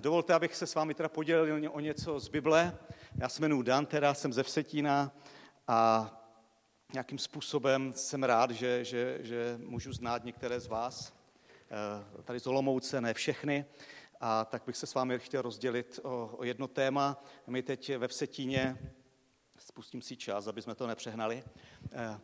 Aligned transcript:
dovolte, 0.00 0.34
abych 0.34 0.56
se 0.56 0.66
s 0.66 0.74
vámi 0.74 0.94
teda 0.94 1.08
podělil 1.08 1.70
o 1.72 1.80
něco 1.80 2.20
z 2.20 2.28
Bible. 2.28 2.78
Já 3.20 3.28
se 3.28 3.42
jmenuji 3.42 3.62
Dan, 3.62 3.86
teda 3.86 4.14
jsem 4.14 4.32
ze 4.32 4.42
Vsetína 4.42 5.12
a 5.68 6.10
nějakým 6.92 7.18
způsobem 7.18 7.92
jsem 7.92 8.22
rád, 8.22 8.50
že, 8.50 8.84
že, 8.84 9.18
že 9.20 9.58
můžu 9.62 9.92
znát 9.92 10.24
některé 10.24 10.60
z 10.60 10.66
vás. 10.66 11.12
Eh, 12.18 12.22
tady 12.22 12.40
z 12.40 12.46
Olomouce, 12.46 13.00
ne 13.00 13.14
všechny. 13.14 13.64
A 14.20 14.44
tak 14.44 14.62
bych 14.66 14.76
se 14.76 14.86
s 14.86 14.94
vámi 14.94 15.18
chtěl 15.18 15.42
rozdělit 15.42 16.00
o, 16.02 16.30
o 16.36 16.44
jedno 16.44 16.68
téma. 16.68 17.24
My 17.46 17.62
teď 17.62 17.96
ve 17.96 18.08
Vsetíně, 18.08 18.78
spustím 19.58 20.02
si 20.02 20.16
čas, 20.16 20.46
aby 20.46 20.62
jsme 20.62 20.74
to 20.74 20.86
nepřehnali, 20.86 21.44
eh, 21.92 22.20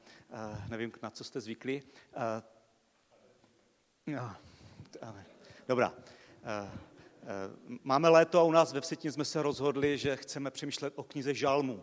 nevím, 0.68 0.92
na 1.02 1.10
co 1.10 1.24
jste 1.24 1.40
zvyklí. 1.40 1.82
No, 4.06 4.36
dobrá. 5.68 5.94
Eh, 6.44 6.44
eh, 6.44 6.93
máme 7.82 8.08
léto 8.08 8.40
a 8.40 8.42
u 8.42 8.52
nás 8.52 8.72
ve 8.72 8.80
Vsetíně 8.80 9.12
jsme 9.12 9.24
se 9.24 9.42
rozhodli, 9.42 9.98
že 9.98 10.16
chceme 10.16 10.50
přemýšlet 10.50 10.92
o 10.96 11.02
knize 11.02 11.34
Žalmu 11.34 11.82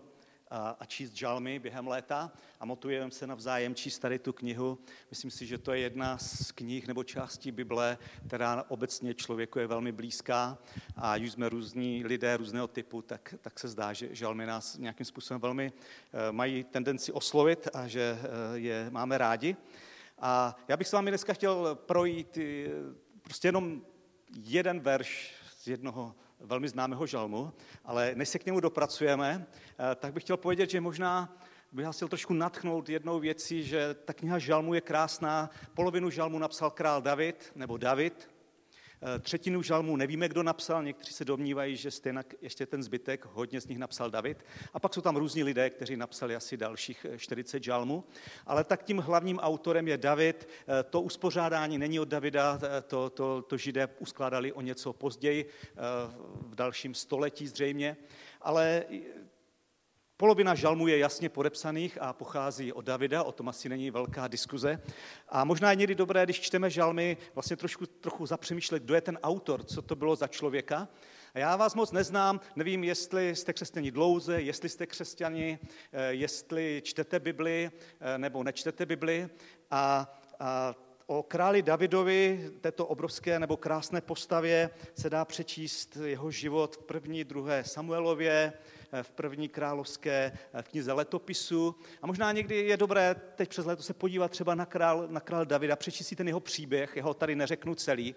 a, 0.51 0.85
číst 0.87 1.13
žalmy 1.13 1.59
během 1.59 1.87
léta 1.87 2.31
a 2.59 2.65
motivujeme 2.65 3.11
se 3.11 3.27
navzájem 3.27 3.75
číst 3.75 3.99
tady 3.99 4.19
tu 4.19 4.33
knihu. 4.33 4.79
Myslím 5.09 5.31
si, 5.31 5.45
že 5.45 5.57
to 5.57 5.73
je 5.73 5.79
jedna 5.79 6.17
z 6.17 6.51
knih 6.51 6.87
nebo 6.87 7.03
částí 7.03 7.51
Bible, 7.51 7.97
která 8.27 8.65
obecně 8.67 9.13
člověku 9.13 9.59
je 9.59 9.67
velmi 9.67 9.91
blízká 9.91 10.57
a 10.95 11.15
už 11.15 11.31
jsme 11.31 11.49
různí 11.49 12.03
lidé 12.05 12.37
různého 12.37 12.67
typu, 12.67 13.01
tak, 13.01 13.35
tak 13.41 13.59
se 13.59 13.67
zdá, 13.67 13.93
že 13.93 14.15
žalmy 14.15 14.45
nás 14.45 14.77
nějakým 14.77 15.05
způsobem 15.05 15.41
velmi 15.41 15.71
eh, 15.73 16.31
mají 16.31 16.63
tendenci 16.63 17.11
oslovit 17.11 17.67
a 17.73 17.87
že 17.87 18.19
je 18.53 18.87
máme 18.89 19.17
rádi. 19.17 19.55
A 20.19 20.55
já 20.67 20.77
bych 20.77 20.87
s 20.87 20.91
vámi 20.91 21.11
dneska 21.11 21.33
chtěl 21.33 21.75
projít 21.75 22.37
prostě 23.21 23.47
jenom 23.47 23.81
jeden 24.35 24.79
verš 24.79 25.33
z 25.57 25.67
jednoho 25.67 26.15
velmi 26.39 26.69
známého 26.69 27.07
žalmu, 27.07 27.53
ale 27.85 28.11
než 28.15 28.29
se 28.29 28.39
k 28.39 28.45
němu 28.45 28.59
dopracujeme, 28.59 29.47
eh, 29.47 29.95
tak 29.95 30.13
bych 30.13 30.23
chtěl 30.23 30.37
povědět, 30.37 30.69
že 30.69 30.81
možná 30.81 31.37
bych 31.71 31.87
chtěl 31.91 32.07
trošku 32.07 32.33
natchnout 32.33 32.89
jednou 32.89 33.19
věcí, 33.19 33.63
že 33.63 33.93
ta 33.93 34.13
kniha 34.13 34.39
žalmu 34.39 34.73
je 34.73 34.81
krásná. 34.81 35.49
Polovinu 35.73 36.09
žalmu 36.09 36.39
napsal 36.39 36.71
král 36.71 37.01
David, 37.01 37.51
nebo 37.55 37.77
David, 37.77 38.30
třetinu 39.19 39.61
žalmů 39.61 39.97
nevíme, 39.97 40.29
kdo 40.29 40.43
napsal, 40.43 40.83
někteří 40.83 41.13
se 41.13 41.25
domnívají, 41.25 41.77
že 41.77 41.91
stejně 41.91 42.23
ještě 42.41 42.65
ten 42.65 42.83
zbytek, 42.83 43.25
hodně 43.25 43.61
z 43.61 43.67
nich 43.67 43.77
napsal 43.77 44.11
David. 44.11 44.45
A 44.73 44.79
pak 44.79 44.93
jsou 44.93 45.01
tam 45.01 45.15
různí 45.15 45.43
lidé, 45.43 45.69
kteří 45.69 45.97
napsali 45.97 46.35
asi 46.35 46.57
dalších 46.57 47.05
40 47.17 47.57
eh, 47.57 47.63
žalmů. 47.63 48.03
Ale 48.45 48.63
tak 48.63 48.83
tím 48.83 48.97
hlavním 48.97 49.39
autorem 49.39 49.87
je 49.87 49.97
David. 49.97 50.49
Eh, 50.67 50.83
to 50.83 51.01
uspořádání 51.01 51.77
není 51.77 51.99
od 51.99 52.07
Davida, 52.07 52.59
to, 52.87 53.09
to, 53.09 53.41
to 53.41 53.57
židé 53.57 53.89
uskládali 53.99 54.53
o 54.53 54.61
něco 54.61 54.93
později, 54.93 55.45
v 56.47 56.55
dalším 56.55 56.93
století 56.93 57.47
zřejmě. 57.47 57.97
Ale 58.41 58.83
Polovina 60.21 60.55
žalmů 60.55 60.87
je 60.87 60.97
jasně 60.97 61.29
podepsaných 61.29 61.97
a 62.01 62.13
pochází 62.13 62.73
od 62.73 62.85
Davida, 62.85 63.23
o 63.23 63.31
tom 63.31 63.49
asi 63.49 63.69
není 63.69 63.91
velká 63.91 64.27
diskuze. 64.27 64.81
A 65.29 65.43
možná 65.43 65.69
je 65.69 65.75
někdy 65.75 65.95
dobré, 65.95 66.23
když 66.23 66.39
čteme 66.39 66.69
žalmy, 66.69 67.17
vlastně 67.33 67.57
trošku, 67.57 67.85
trochu 67.85 68.25
zapřemýšlet, 68.25 68.83
kdo 68.83 68.95
je 68.95 69.01
ten 69.01 69.19
autor, 69.23 69.63
co 69.63 69.81
to 69.81 69.95
bylo 69.95 70.15
za 70.15 70.27
člověka. 70.27 70.87
A 71.33 71.39
já 71.39 71.55
vás 71.55 71.75
moc 71.75 71.91
neznám, 71.91 72.39
nevím, 72.55 72.83
jestli 72.83 73.35
jste 73.35 73.53
křesťani 73.53 73.91
dlouze, 73.91 74.41
jestli 74.41 74.69
jste 74.69 74.87
křesťani, 74.87 75.59
eh, 75.91 76.13
jestli 76.13 76.81
čtete 76.85 77.19
Bibli 77.19 77.71
eh, 77.99 78.17
nebo 78.17 78.43
nečtete 78.43 78.85
Bibli. 78.85 79.29
A, 79.71 80.13
a 80.39 80.75
O 81.05 81.23
králi 81.23 81.61
Davidovi, 81.61 82.51
této 82.61 82.85
obrovské 82.85 83.39
nebo 83.39 83.57
krásné 83.57 84.01
postavě, 84.01 84.69
se 84.95 85.09
dá 85.09 85.25
přečíst 85.25 85.97
jeho 86.03 86.31
život 86.31 86.75
v 86.75 86.83
první, 86.83 87.23
druhé 87.23 87.63
Samuelově, 87.63 88.53
v 89.01 89.11
první 89.11 89.49
královské 89.49 90.31
v 90.61 90.69
knize 90.69 90.93
letopisu. 90.93 91.75
A 92.01 92.07
možná 92.07 92.31
někdy 92.31 92.55
je 92.55 92.77
dobré 92.77 93.15
teď 93.35 93.49
přes 93.49 93.65
léto 93.65 93.83
se 93.83 93.93
podívat 93.93 94.31
třeba 94.31 94.55
na 94.55 94.65
král, 94.65 95.07
na 95.07 95.19
král 95.19 95.45
Davida, 95.45 95.75
přečíst 95.75 96.07
si 96.07 96.15
ten 96.15 96.27
jeho 96.27 96.39
příběh, 96.39 96.95
jeho 96.95 97.13
tady 97.13 97.35
neřeknu 97.35 97.75
celý, 97.75 98.15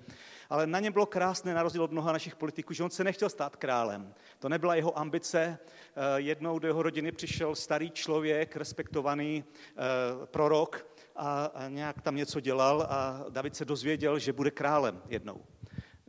ale 0.51 0.67
na 0.67 0.81
něm 0.81 0.93
bylo 0.93 1.07
krásné, 1.07 1.55
na 1.55 1.63
rozdíl 1.63 1.83
od 1.83 1.93
mnoha 1.93 2.13
našich 2.13 2.37
politiků, 2.37 2.75
že 2.75 2.85
on 2.85 2.91
se 2.91 3.05
nechtěl 3.05 3.29
stát 3.29 3.57
králem. 3.57 4.15
To 4.39 4.49
nebyla 4.49 4.75
jeho 4.75 4.99
ambice. 4.99 5.59
Eh, 5.97 6.21
jednou 6.21 6.59
do 6.59 6.69
jeho 6.69 6.83
rodiny 6.83 7.13
přišel 7.13 7.55
starý 7.55 7.91
člověk, 7.91 8.57
respektovaný 8.57 9.45
eh, 9.45 10.27
prorok, 10.27 10.87
a 11.17 11.53
nějak 11.69 12.03
tam 12.03 12.17
něco 12.17 12.41
dělal 12.41 12.87
a 12.91 13.25
David 13.29 13.57
se 13.57 13.65
dozvěděl, 13.65 14.19
že 14.19 14.33
bude 14.33 14.51
králem 14.51 15.03
jednou. 15.09 15.45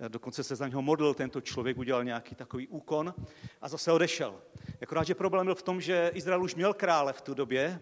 Dokonce 0.08 0.44
se 0.44 0.56
za 0.56 0.68
něho 0.68 0.82
modlil 0.82 1.14
tento 1.14 1.42
člověk, 1.42 1.78
udělal 1.78 2.04
nějaký 2.04 2.36
takový 2.36 2.68
úkon 2.68 3.14
a 3.62 3.70
zase 3.70 3.92
odešel. 3.92 4.42
Akorát, 4.82 5.04
že 5.04 5.16
problém 5.16 5.46
byl 5.46 5.56
v 5.56 5.64
tom, 5.64 5.82
že 5.82 6.12
Izrael 6.14 6.44
už 6.44 6.56
měl 6.56 6.74
krále 6.74 7.14
v 7.14 7.22
tu 7.22 7.34
době 7.34 7.82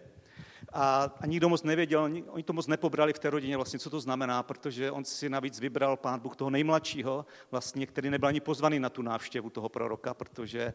a, 0.72 1.14
a 1.20 1.26
nikdo 1.26 1.48
moc 1.48 1.62
nevěděl, 1.62 2.02
oni 2.28 2.42
to 2.42 2.52
moc 2.52 2.66
nepobrali 2.66 3.12
v 3.12 3.18
té 3.18 3.30
rodině 3.30 3.56
vlastně, 3.56 3.78
co 3.78 3.90
to 3.90 4.00
znamená, 4.00 4.42
protože 4.42 4.90
on 4.90 5.04
si 5.04 5.28
navíc 5.28 5.60
vybral 5.60 5.96
pán 5.96 6.20
Bůh 6.20 6.36
toho 6.36 6.50
nejmladšího, 6.50 7.26
vlastně, 7.50 7.86
který 7.86 8.10
nebyl 8.10 8.28
ani 8.28 8.40
pozvaný 8.40 8.80
na 8.80 8.90
tu 8.90 9.02
návštěvu 9.02 9.50
toho 9.50 9.68
proroka, 9.68 10.14
protože 10.14 10.74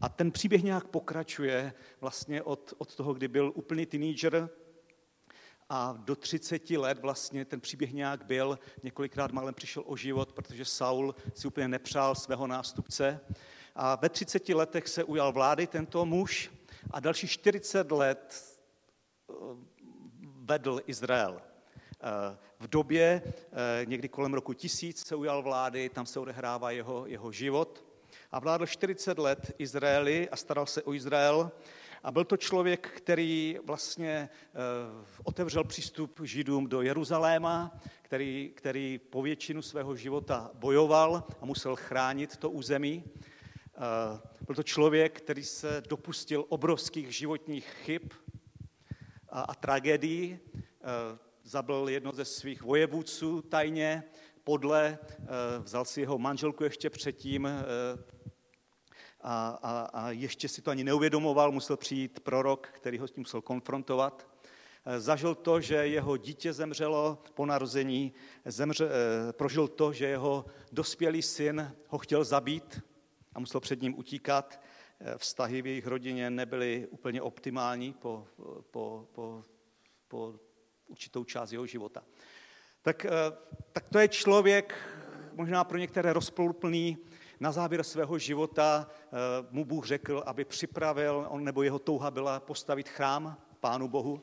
a 0.00 0.08
ten 0.08 0.30
příběh 0.30 0.62
nějak 0.62 0.86
pokračuje 0.86 1.72
vlastně 2.00 2.42
od, 2.42 2.74
od 2.78 2.96
toho, 2.96 3.14
kdy 3.14 3.28
byl 3.28 3.52
úplný 3.54 3.86
teenager, 3.86 4.48
a 5.68 5.94
do 5.98 6.16
30 6.16 6.70
let 6.70 6.98
vlastně 6.98 7.44
ten 7.44 7.60
příběh 7.60 7.92
nějak 7.92 8.24
byl, 8.24 8.58
několikrát 8.82 9.32
málem 9.32 9.54
přišel 9.54 9.82
o 9.86 9.96
život, 9.96 10.32
protože 10.32 10.64
Saul 10.64 11.14
si 11.34 11.48
úplně 11.48 11.68
nepřál 11.68 12.14
svého 12.14 12.46
nástupce. 12.46 13.20
A 13.74 13.96
ve 13.96 14.08
30 14.08 14.48
letech 14.48 14.88
se 14.88 15.04
ujal 15.04 15.32
vlády 15.32 15.66
tento 15.66 16.06
muž 16.06 16.50
a 16.90 17.00
další 17.00 17.28
40 17.28 17.90
let 17.92 18.58
eh, 19.30 19.34
vedl 20.22 20.80
Izrael. 20.86 21.42
Eh, 22.00 22.36
v 22.60 22.68
době, 22.68 23.22
eh, 23.24 23.86
někdy 23.86 24.08
kolem 24.08 24.34
roku 24.34 24.52
tisíc, 24.52 25.06
se 25.06 25.16
ujal 25.16 25.42
vlády, 25.42 25.88
tam 25.88 26.06
se 26.06 26.20
odehrává 26.20 26.70
jeho, 26.70 27.06
jeho 27.06 27.32
život. 27.32 27.84
A 28.32 28.38
vládl 28.38 28.66
40 28.66 29.18
let 29.18 29.52
Izraeli 29.58 30.28
a 30.28 30.36
staral 30.36 30.66
se 30.66 30.82
o 30.82 30.94
Izrael. 30.94 31.52
A 32.02 32.10
byl 32.10 32.24
to 32.24 32.36
člověk, 32.36 32.90
který 32.96 33.58
vlastně 33.64 34.28
eh, 34.28 34.56
otevřel 35.24 35.64
přístup 35.64 36.20
Židům 36.24 36.66
do 36.66 36.82
Jeruzaléma, 36.82 37.80
který, 38.02 38.52
který 38.54 38.98
po 38.98 39.22
většinu 39.22 39.62
svého 39.62 39.96
života 39.96 40.50
bojoval 40.54 41.24
a 41.40 41.46
musel 41.46 41.76
chránit 41.76 42.36
to 42.36 42.50
území. 42.50 43.04
Eh, 43.06 44.20
byl 44.46 44.54
to 44.54 44.62
člověk, 44.62 45.20
který 45.20 45.44
se 45.44 45.82
dopustil 45.88 46.44
obrovských 46.48 47.16
životních 47.16 47.66
chyb 47.84 48.02
a, 49.28 49.40
a 49.40 49.54
tragédií. 49.54 50.38
Eh, 50.54 51.18
zabil 51.44 51.88
jedno 51.88 52.12
ze 52.12 52.24
svých 52.24 52.62
vojevůdců 52.62 53.42
tajně, 53.42 54.04
podle, 54.44 54.98
vzal 55.62 55.84
si 55.84 56.00
jeho 56.00 56.18
manželku 56.18 56.64
ještě 56.64 56.90
předtím, 56.90 57.48
a, 59.28 59.58
a, 59.62 59.80
a 59.92 60.10
ještě 60.10 60.48
si 60.48 60.62
to 60.62 60.70
ani 60.70 60.84
neuvědomoval, 60.84 61.52
musel 61.52 61.76
přijít 61.76 62.20
prorok, 62.20 62.68
který 62.72 62.98
ho 62.98 63.08
s 63.08 63.10
tím 63.10 63.20
musel 63.20 63.42
konfrontovat. 63.42 64.28
E, 64.84 65.00
zažil 65.00 65.34
to, 65.34 65.60
že 65.60 65.74
jeho 65.74 66.16
dítě 66.16 66.52
zemřelo 66.52 67.22
po 67.34 67.46
narození, 67.46 68.12
zemře, 68.44 68.86
e, 68.86 69.32
prožil 69.32 69.68
to, 69.68 69.92
že 69.92 70.06
jeho 70.06 70.44
dospělý 70.72 71.22
syn 71.22 71.72
ho 71.88 71.98
chtěl 71.98 72.24
zabít 72.24 72.80
a 73.34 73.40
musel 73.40 73.60
před 73.60 73.82
ním 73.82 73.98
utíkat. 73.98 74.60
E, 75.00 75.18
vztahy 75.18 75.62
v 75.62 75.66
jejich 75.66 75.86
rodině 75.86 76.30
nebyly 76.30 76.86
úplně 76.90 77.22
optimální 77.22 77.92
po, 77.92 78.26
po, 78.70 79.08
po, 79.12 79.44
po 80.08 80.34
určitou 80.86 81.24
část 81.24 81.52
jeho 81.52 81.66
života. 81.66 82.04
Tak, 82.82 83.06
tak 83.72 83.88
to 83.88 83.98
je 83.98 84.08
člověk, 84.08 84.74
možná 85.32 85.64
pro 85.64 85.78
některé 85.78 86.12
rozplouplný, 86.12 86.98
na 87.40 87.52
závěr 87.52 87.84
svého 87.84 88.18
života 88.18 88.86
eh, 88.90 89.08
mu 89.50 89.64
Bůh 89.64 89.86
řekl, 89.86 90.22
aby 90.26 90.44
připravil, 90.44 91.26
on 91.28 91.44
nebo 91.44 91.62
jeho 91.62 91.78
touha 91.78 92.10
byla 92.10 92.40
postavit 92.40 92.88
chrám 92.88 93.36
Pánu 93.60 93.88
Bohu. 93.88 94.22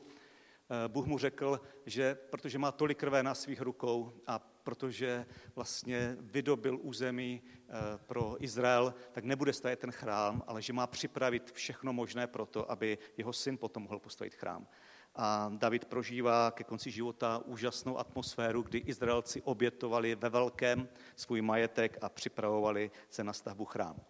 Eh, 0.70 0.88
Bůh 0.88 1.06
mu 1.06 1.18
řekl, 1.18 1.60
že 1.86 2.14
protože 2.14 2.58
má 2.58 2.72
tolik 2.72 2.98
krve 2.98 3.22
na 3.22 3.34
svých 3.34 3.60
rukou 3.60 4.12
a 4.26 4.38
protože 4.38 5.26
vlastně 5.54 6.16
vydobil 6.20 6.78
území 6.82 7.42
eh, 7.44 7.72
pro 8.06 8.44
Izrael, 8.44 8.94
tak 9.12 9.24
nebude 9.24 9.52
stavět 9.52 9.78
ten 9.78 9.90
chrám, 9.90 10.42
ale 10.46 10.62
že 10.62 10.72
má 10.72 10.86
připravit 10.86 11.52
všechno 11.52 11.92
možné 11.92 12.26
pro 12.26 12.46
to, 12.46 12.70
aby 12.70 12.98
jeho 13.16 13.32
syn 13.32 13.58
potom 13.58 13.82
mohl 13.82 13.98
postavit 13.98 14.34
chrám. 14.34 14.66
A 15.16 15.50
David 15.56 15.84
prožívá 15.84 16.50
ke 16.50 16.64
konci 16.64 16.90
života 16.90 17.40
úžasnou 17.44 17.98
atmosféru, 17.98 18.62
kdy 18.62 18.78
Izraelci 18.78 19.42
obětovali 19.42 20.14
ve 20.14 20.28
velkém 20.28 20.88
svůj 21.16 21.42
majetek 21.42 21.98
a 22.02 22.08
připravovali 22.08 22.90
se 23.10 23.24
na 23.24 23.32
stavbu 23.32 23.64
chrámu. 23.64 24.00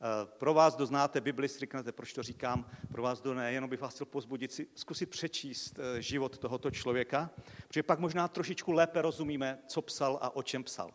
Eh, 0.00 0.26
pro 0.38 0.54
vás, 0.54 0.76
kdo 0.76 0.86
znáte 0.86 1.20
Bibli, 1.20 1.48
říkáte, 1.48 1.92
proč 1.92 2.12
to 2.12 2.22
říkám, 2.22 2.70
pro 2.92 3.02
vás, 3.02 3.20
kdo 3.20 3.34
ne, 3.34 3.52
jenom 3.52 3.70
bych 3.70 3.80
vás 3.80 3.94
chtěl 3.94 4.06
pozbudit 4.06 4.52
si 4.52 4.66
zkusit 4.74 5.10
přečíst 5.10 5.78
eh, 5.78 6.02
život 6.02 6.38
tohoto 6.38 6.70
člověka, 6.70 7.30
protože 7.68 7.82
pak 7.82 7.98
možná 7.98 8.28
trošičku 8.28 8.72
lépe 8.72 9.02
rozumíme, 9.02 9.58
co 9.66 9.82
psal 9.82 10.18
a 10.22 10.36
o 10.36 10.42
čem 10.42 10.64
psal. 10.64 10.90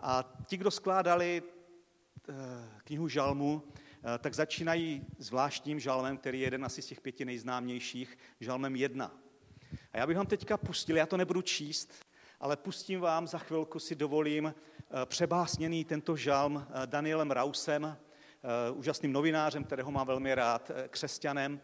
A 0.00 0.34
ti, 0.46 0.56
kdo 0.56 0.70
skládali 0.70 1.42
eh, 1.42 2.34
knihu 2.84 3.08
Žalmu, 3.08 3.62
tak 4.18 4.34
začínají 4.34 5.06
zvláštním 5.18 5.80
žalmem, 5.80 6.16
který 6.16 6.40
je 6.40 6.46
jeden 6.46 6.64
asi 6.64 6.82
z 6.82 6.86
těch 6.86 7.00
pěti 7.00 7.24
nejznámějších, 7.24 8.18
žalmem 8.40 8.76
jedna. 8.76 9.14
A 9.92 9.98
já 9.98 10.06
bych 10.06 10.16
vám 10.16 10.26
teďka 10.26 10.56
pustil, 10.56 10.96
já 10.96 11.06
to 11.06 11.16
nebudu 11.16 11.42
číst, 11.42 11.92
ale 12.40 12.56
pustím 12.56 13.00
vám, 13.00 13.26
za 13.26 13.38
chvilku 13.38 13.78
si 13.78 13.94
dovolím 13.94 14.54
přebásněný 15.04 15.84
tento 15.84 16.16
žalm 16.16 16.66
Danielem 16.86 17.30
Rausem, 17.30 17.96
úžasným 18.74 19.12
novinářem, 19.12 19.64
kterého 19.64 19.90
mám 19.90 20.06
velmi 20.06 20.34
rád, 20.34 20.70
křesťanem, 20.90 21.60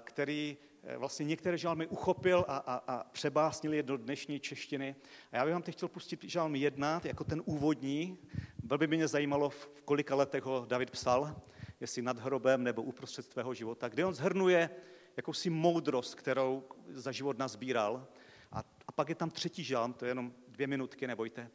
který 0.00 0.56
Eh, 0.84 0.96
vlastně 0.96 1.24
některé 1.24 1.58
žalmy 1.58 1.86
uchopil 1.86 2.44
a, 2.48 2.56
a, 2.56 2.74
a 2.74 3.04
přebásnil 3.04 3.72
je 3.72 3.82
do 3.82 3.96
dnešní 3.96 4.40
češtiny. 4.40 4.96
A 5.32 5.36
já 5.36 5.44
bych 5.44 5.52
vám 5.52 5.62
teď 5.62 5.74
chtěl 5.74 5.88
pustit 5.88 6.24
žalm 6.24 6.54
jedna, 6.54 7.00
jako 7.04 7.24
ten 7.24 7.42
úvodní. 7.44 8.18
Velmi 8.70 8.86
by 8.86 8.96
mě 8.96 9.08
zajímalo, 9.08 9.50
v 9.50 9.82
kolika 9.84 10.14
letech 10.14 10.44
ho 10.44 10.66
David 10.68 10.90
psal, 10.90 11.36
jestli 11.80 12.02
nad 12.02 12.18
hrobem 12.18 12.64
nebo 12.64 12.82
uprostřed 12.82 13.30
svého 13.30 13.54
života, 13.54 13.88
kde 13.88 14.04
on 14.04 14.14
zhrnuje 14.14 14.70
jakousi 15.16 15.50
moudrost, 15.50 16.14
kterou 16.14 16.64
za 16.88 17.12
život 17.12 17.38
nazbíral. 17.38 18.06
A, 18.52 18.64
a 18.86 18.92
pak 18.92 19.08
je 19.08 19.14
tam 19.14 19.30
třetí 19.30 19.64
žalm, 19.64 19.92
to 19.92 20.04
je 20.04 20.10
jenom 20.10 20.32
dvě 20.48 20.66
minutky, 20.66 21.06
nebojte, 21.06 21.50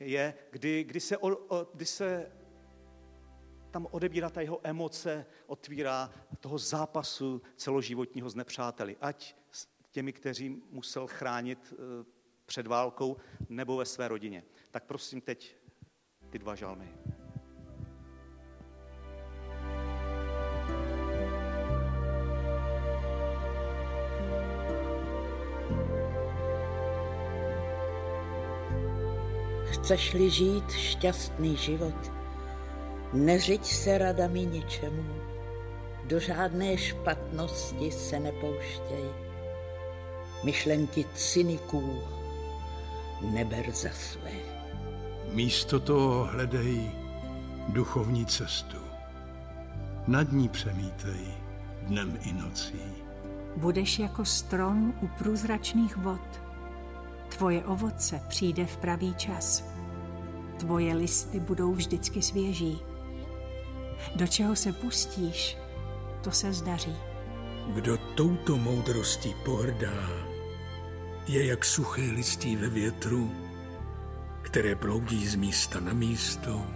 je, 0.00 0.34
kdy, 0.50 0.84
kdy, 0.84 1.00
se, 1.00 1.18
o, 1.18 1.36
o, 1.36 1.68
kdy 1.74 1.86
se 1.86 2.32
tam 3.70 3.86
odebírá 3.90 4.30
ta 4.30 4.40
jeho 4.40 4.60
emoce, 4.62 5.26
otvírá 5.46 6.10
toho 6.40 6.58
zápasu 6.58 7.42
celoživotního 7.56 8.30
s 8.30 8.34
nepřáteli. 8.34 8.96
Ať 9.00 9.36
s 9.50 9.68
těmi, 9.90 10.12
kteří 10.12 10.62
musel 10.70 11.06
chránit 11.06 11.74
eh, 11.74 12.04
před 12.46 12.66
válkou, 12.66 13.16
nebo 13.48 13.76
ve 13.76 13.84
své 13.84 14.08
rodině. 14.08 14.44
Tak 14.70 14.84
prosím 14.84 15.20
teď 15.20 15.56
ty 16.36 16.44
dva 16.44 16.54
žalmy. 16.54 16.84
Chceš-li 29.64 30.30
žít 30.30 30.72
šťastný 30.72 31.56
život, 31.56 32.12
Neřiď 33.12 33.64
se 33.64 33.98
radami 33.98 34.46
ničemu, 34.46 35.14
do 36.04 36.20
žádné 36.20 36.76
špatnosti 36.76 37.90
se 37.90 38.20
nepouštěj. 38.20 39.08
Myšlenky 40.44 41.04
cyniků 41.14 42.02
neber 43.22 43.70
za 43.70 43.90
své. 43.90 44.55
Místo 45.36 45.80
toho 45.80 46.24
hledej 46.24 46.90
duchovní 47.68 48.26
cestu. 48.26 48.76
Nad 50.06 50.32
ní 50.32 50.48
přemítej 50.48 51.26
dnem 51.82 52.18
i 52.22 52.32
nocí. 52.32 52.80
Budeš 53.56 53.98
jako 53.98 54.24
strom 54.24 54.94
u 55.00 55.08
průzračných 55.18 55.96
vod. 55.96 56.42
Tvoje 57.36 57.64
ovoce 57.64 58.20
přijde 58.28 58.66
v 58.66 58.76
pravý 58.76 59.14
čas. 59.14 59.64
Tvoje 60.58 60.94
listy 60.94 61.40
budou 61.40 61.72
vždycky 61.72 62.22
svěží. 62.22 62.78
Do 64.14 64.26
čeho 64.26 64.56
se 64.56 64.72
pustíš, 64.72 65.56
to 66.24 66.30
se 66.30 66.52
zdaří. 66.52 66.96
Kdo 67.74 67.98
touto 68.14 68.56
moudrostí 68.56 69.34
pohrdá, 69.44 70.08
je 71.26 71.46
jak 71.46 71.64
suché 71.64 72.02
listí 72.02 72.56
ve 72.56 72.68
větru, 72.68 73.45
které 74.46 74.74
ploudí 74.76 75.26
z 75.26 75.34
místa 75.34 75.80
na 75.80 75.92
místo 75.92 76.66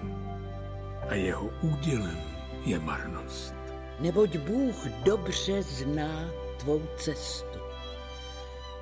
a 1.08 1.14
jeho 1.14 1.50
údělem 1.62 2.18
je 2.64 2.78
marnost. 2.78 3.54
Neboť 4.00 4.36
Bůh 4.36 4.86
dobře 5.04 5.62
zná 5.62 6.30
tvou 6.58 6.82
cestu 6.96 7.58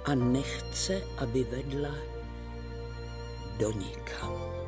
a 0.04 0.14
nechce, 0.14 1.02
aby 1.18 1.44
vedla 1.44 1.94
do 3.58 3.72
nikam. 3.72 4.67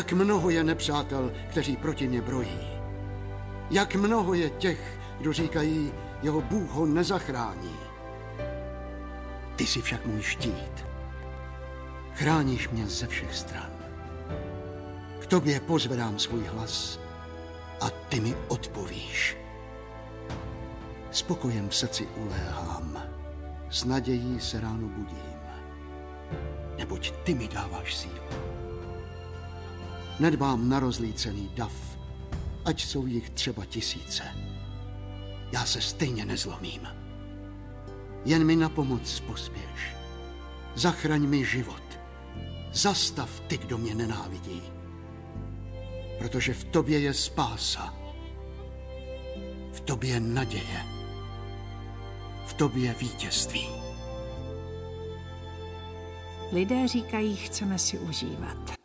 Jak 0.00 0.12
mnoho 0.12 0.50
je 0.50 0.64
nepřátel, 0.64 1.32
kteří 1.50 1.76
proti 1.76 2.08
mě 2.08 2.22
brojí. 2.22 2.60
Jak 3.70 3.94
mnoho 3.94 4.34
je 4.34 4.50
těch, 4.50 4.98
kdo 5.18 5.32
říkají, 5.32 5.92
jeho 6.22 6.40
Bůh 6.40 6.70
ho 6.70 6.86
nezachrání. 6.86 7.76
Ty 9.56 9.66
jsi 9.66 9.82
však 9.82 10.06
můj 10.06 10.22
štít. 10.22 10.86
Chráníš 12.14 12.68
mě 12.68 12.86
ze 12.86 13.06
všech 13.06 13.34
stran. 13.34 13.70
K 15.18 15.26
tobě 15.26 15.60
pozvedám 15.60 16.18
svůj 16.18 16.44
hlas 16.44 17.00
a 17.80 17.90
ty 17.90 18.20
mi 18.20 18.34
odpovíš. 18.48 19.36
Spokojem 21.10 21.68
v 21.68 21.74
srdci 21.74 22.06
uléhám, 22.06 23.02
s 23.70 23.84
nadějí 23.84 24.40
se 24.40 24.60
ráno 24.60 24.88
budím, 24.88 25.40
neboť 26.78 27.12
ty 27.24 27.34
mi 27.34 27.48
dáváš 27.48 27.96
sílu. 27.96 28.49
Nedbám 30.20 30.68
na 30.68 30.80
rozlícený 30.80 31.50
dav, 31.54 31.98
ať 32.64 32.84
jsou 32.84 33.06
jich 33.06 33.30
třeba 33.30 33.64
tisíce. 33.64 34.22
Já 35.52 35.64
se 35.64 35.80
stejně 35.80 36.24
nezlomím. 36.24 36.88
Jen 38.24 38.44
mi 38.44 38.56
na 38.56 38.68
pomoc 38.68 39.20
pospěš. 39.20 39.96
Zachraň 40.74 41.26
mi 41.26 41.44
život. 41.44 41.82
Zastav 42.72 43.40
ty, 43.40 43.58
kdo 43.58 43.78
mě 43.78 43.94
nenávidí. 43.94 44.62
Protože 46.18 46.54
v 46.54 46.64
tobě 46.64 46.98
je 46.98 47.14
spása. 47.14 47.94
V 49.72 49.80
tobě 49.80 50.20
naděje. 50.20 50.86
V 52.46 52.52
tobě 52.52 52.94
vítězství. 52.98 53.68
Lidé 56.52 56.88
říkají, 56.88 57.36
chceme 57.36 57.78
si 57.78 57.98
užívat 57.98 58.79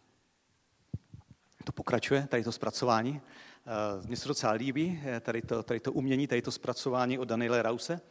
pokračuje, 1.86 2.28
tady 2.28 2.44
to 2.44 2.52
zpracování. 2.52 3.22
Eh, 4.02 4.08
mně 4.08 4.18
se 4.18 4.28
docela 4.28 4.54
líbí, 4.54 5.02
eh, 5.06 5.20
tady 5.20 5.42
to, 5.42 5.64
tady 5.64 5.80
to 5.80 5.92
umění, 5.92 6.28
tady 6.28 6.42
to 6.42 6.52
zpracování 6.52 7.20
od 7.20 7.26
Daniele 7.26 7.62
Rause. 7.62 8.02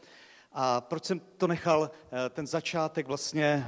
A 0.53 0.81
proč 0.81 1.05
jsem 1.05 1.21
to 1.21 1.47
nechal, 1.47 1.91
eh, 2.13 2.31
ten 2.31 2.47
začátek 2.47 3.07
vlastně, 3.07 3.67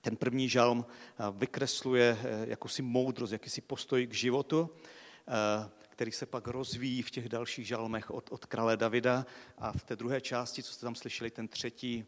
ten 0.00 0.16
první 0.16 0.48
žalm 0.48 0.86
vykresluje 1.32 2.18
jakousi 2.44 2.82
moudrost, 2.82 3.32
jakýsi 3.32 3.60
postoj 3.60 4.06
k 4.06 4.14
životu, 4.14 4.70
který 6.00 6.12
se 6.12 6.26
pak 6.26 6.46
rozvíjí 6.46 7.02
v 7.02 7.10
těch 7.10 7.28
dalších 7.28 7.66
žalmech 7.66 8.10
od, 8.10 8.32
od 8.32 8.46
krále 8.46 8.76
Davida. 8.76 9.26
A 9.58 9.72
v 9.72 9.84
té 9.84 9.96
druhé 9.96 10.20
části, 10.20 10.62
co 10.62 10.72
jste 10.72 10.86
tam 10.86 10.94
slyšeli, 10.94 11.30
ten 11.30 11.48
třetí 11.48 12.04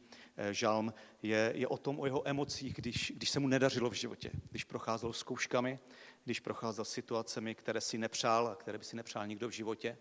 žalm, 0.51 0.95
je, 1.23 1.53
je 1.55 1.69
o 1.69 1.79
tom, 1.79 2.01
o 2.01 2.07
jeho 2.07 2.29
emocích, 2.29 2.75
když, 2.75 3.13
když 3.17 3.31
se 3.31 3.41
mu 3.41 3.49
nedařilo 3.49 3.91
v 3.91 3.93
životě, 3.93 4.31
když 4.51 4.65
procházel 4.65 5.13
zkouškami, 5.13 5.79
když 6.25 6.41
procházel 6.41 6.85
situacemi, 6.85 7.55
které 7.55 7.81
si 7.81 7.99
nepřál 7.99 8.49
a 8.49 8.55
které 8.55 8.79
by 8.79 8.85
si 8.85 8.97
nepřál 8.97 9.27
nikdo 9.27 9.49
v 9.49 9.53
životě. 9.53 9.99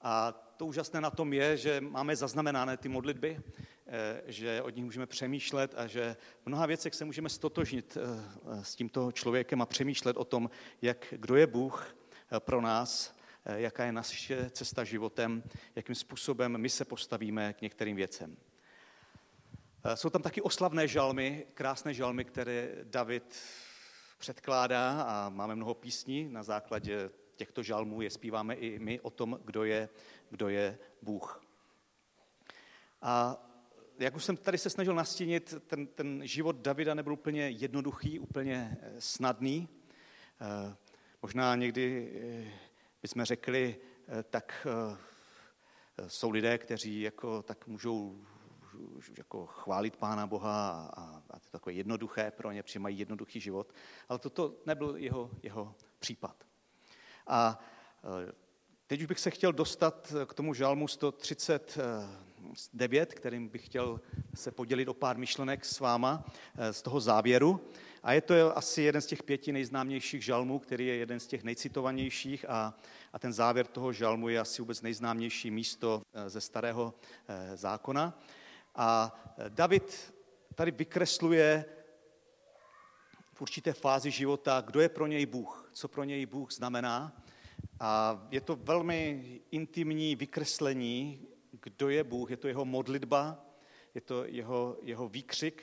A 0.00 0.32
to 0.56 0.66
úžasné 0.66 1.00
na 1.00 1.10
tom 1.10 1.32
je, 1.32 1.56
že 1.56 1.80
máme 1.80 2.16
zaznamenané 2.16 2.76
ty 2.76 2.88
modlitby, 2.88 3.40
eh, 3.86 4.22
že 4.26 4.62
od 4.62 4.76
nich 4.76 4.84
můžeme 4.84 5.06
přemýšlet 5.06 5.74
a 5.76 5.86
že 5.86 6.16
v 6.42 6.46
mnoha 6.46 6.66
věcech 6.66 6.94
se 6.94 7.04
můžeme 7.04 7.28
stotožnit 7.28 7.96
eh, 7.96 8.64
s 8.64 8.76
tímto 8.76 9.12
člověkem 9.12 9.62
a 9.62 9.66
přemýšlet 9.66 10.16
o 10.16 10.24
tom, 10.24 10.50
jak, 10.82 11.14
kdo 11.16 11.36
je 11.36 11.46
Bůh 11.46 11.96
eh, 12.32 12.40
pro 12.40 12.60
nás, 12.60 13.15
jaká 13.54 13.84
je 13.84 13.92
naše 13.92 14.50
cesta 14.50 14.84
životem, 14.84 15.42
jakým 15.76 15.94
způsobem 15.94 16.58
my 16.58 16.68
se 16.68 16.84
postavíme 16.84 17.52
k 17.52 17.60
některým 17.60 17.96
věcem. 17.96 18.36
Jsou 19.94 20.10
tam 20.10 20.22
taky 20.22 20.42
oslavné 20.42 20.88
žalmy, 20.88 21.46
krásné 21.54 21.94
žalmy, 21.94 22.24
které 22.24 22.70
David 22.84 23.36
předkládá 24.18 25.02
a 25.02 25.28
máme 25.28 25.54
mnoho 25.54 25.74
písní 25.74 26.28
na 26.28 26.42
základě 26.42 27.10
těchto 27.36 27.62
žalmů, 27.62 28.02
je 28.02 28.10
zpíváme 28.10 28.54
i 28.54 28.78
my 28.78 29.00
o 29.00 29.10
tom, 29.10 29.40
kdo 29.44 29.64
je, 29.64 29.88
kdo 30.30 30.48
je 30.48 30.78
Bůh. 31.02 31.44
A 33.02 33.42
jak 33.98 34.16
už 34.16 34.24
jsem 34.24 34.36
tady 34.36 34.58
se 34.58 34.70
snažil 34.70 34.94
nastínit, 34.94 35.54
ten, 35.66 35.86
ten 35.86 36.20
život 36.24 36.56
Davida 36.56 36.94
nebyl 36.94 37.12
úplně 37.12 37.48
jednoduchý, 37.48 38.18
úplně 38.18 38.78
eh, 38.80 39.00
snadný. 39.00 39.68
Eh, 40.40 40.76
možná 41.22 41.56
někdy 41.56 42.12
eh, 43.06 43.08
bychom 43.08 43.24
řekli, 43.24 43.76
tak 44.30 44.66
jsou 46.06 46.30
lidé, 46.30 46.58
kteří 46.58 47.00
jako 47.00 47.42
tak 47.42 47.66
můžou 47.66 48.26
jako 49.18 49.46
chválit 49.46 49.96
Pána 49.96 50.26
Boha 50.26 50.90
a, 50.96 51.22
a 51.30 51.38
to 51.38 51.50
takové 51.50 51.72
jednoduché 51.72 52.30
pro 52.30 52.52
ně, 52.52 52.62
přijímají 52.62 52.98
jednoduchý 52.98 53.40
život. 53.40 53.72
Ale 54.08 54.18
toto 54.18 54.54
nebyl 54.66 54.96
jeho, 54.96 55.30
jeho 55.42 55.74
případ. 55.98 56.44
A 57.26 57.58
e, 58.28 58.32
teď 58.86 59.00
už 59.00 59.06
bych 59.06 59.20
se 59.20 59.30
chtěl 59.30 59.52
dostat 59.52 60.12
k 60.26 60.34
tomu 60.34 60.54
žalmu 60.54 60.88
139, 62.54 63.14
kterým 63.14 63.48
bych 63.48 63.66
chtěl 63.66 64.00
se 64.34 64.50
podělit 64.50 64.88
o 64.88 64.94
pár 64.94 65.18
myšlenek 65.18 65.64
s 65.64 65.80
váma 65.80 66.24
e, 66.58 66.72
z 66.72 66.82
toho 66.82 67.00
závěru. 67.00 67.60
A 68.02 68.12
je 68.12 68.20
to 68.20 68.58
asi 68.58 68.82
jeden 68.82 69.02
z 69.02 69.06
těch 69.06 69.22
pěti 69.22 69.52
nejznámějších 69.52 70.24
žalmů, 70.24 70.58
který 70.58 70.86
je 70.86 70.96
jeden 70.96 71.20
z 71.20 71.26
těch 71.26 71.44
nejcitovanějších 71.44 72.44
a, 72.48 72.78
a 73.12 73.18
ten 73.18 73.32
závěr 73.32 73.66
toho 73.66 73.92
žalmu 73.92 74.28
je 74.28 74.40
asi 74.40 74.62
vůbec 74.62 74.82
nejznámější 74.82 75.50
místo 75.50 76.02
eh, 76.14 76.30
ze 76.30 76.40
starého 76.40 76.94
eh, 77.28 77.56
zákona. 77.56 78.20
A 78.74 79.20
eh, 79.38 79.50
David 79.50 80.14
tady 80.54 80.70
vykresluje 80.70 81.64
v 83.32 83.42
určité 83.42 83.72
fázi 83.72 84.10
života, 84.10 84.62
kdo 84.66 84.80
je 84.80 84.88
pro 84.88 85.06
něj 85.06 85.26
Bůh, 85.26 85.70
co 85.72 85.88
pro 85.88 86.04
něj 86.04 86.26
Bůh 86.26 86.52
znamená. 86.52 87.22
A 87.80 88.22
je 88.30 88.40
to 88.40 88.56
velmi 88.56 89.40
intimní 89.50 90.16
vykreslení, 90.16 91.28
kdo 91.66 91.88
je 91.88 92.04
Bůh, 92.04 92.30
je 92.30 92.36
to 92.36 92.48
jeho 92.48 92.64
modlitba, 92.64 93.44
je 93.94 94.00
to 94.00 94.24
jeho, 94.24 94.76
jeho 94.82 95.08
výkřik, 95.08 95.62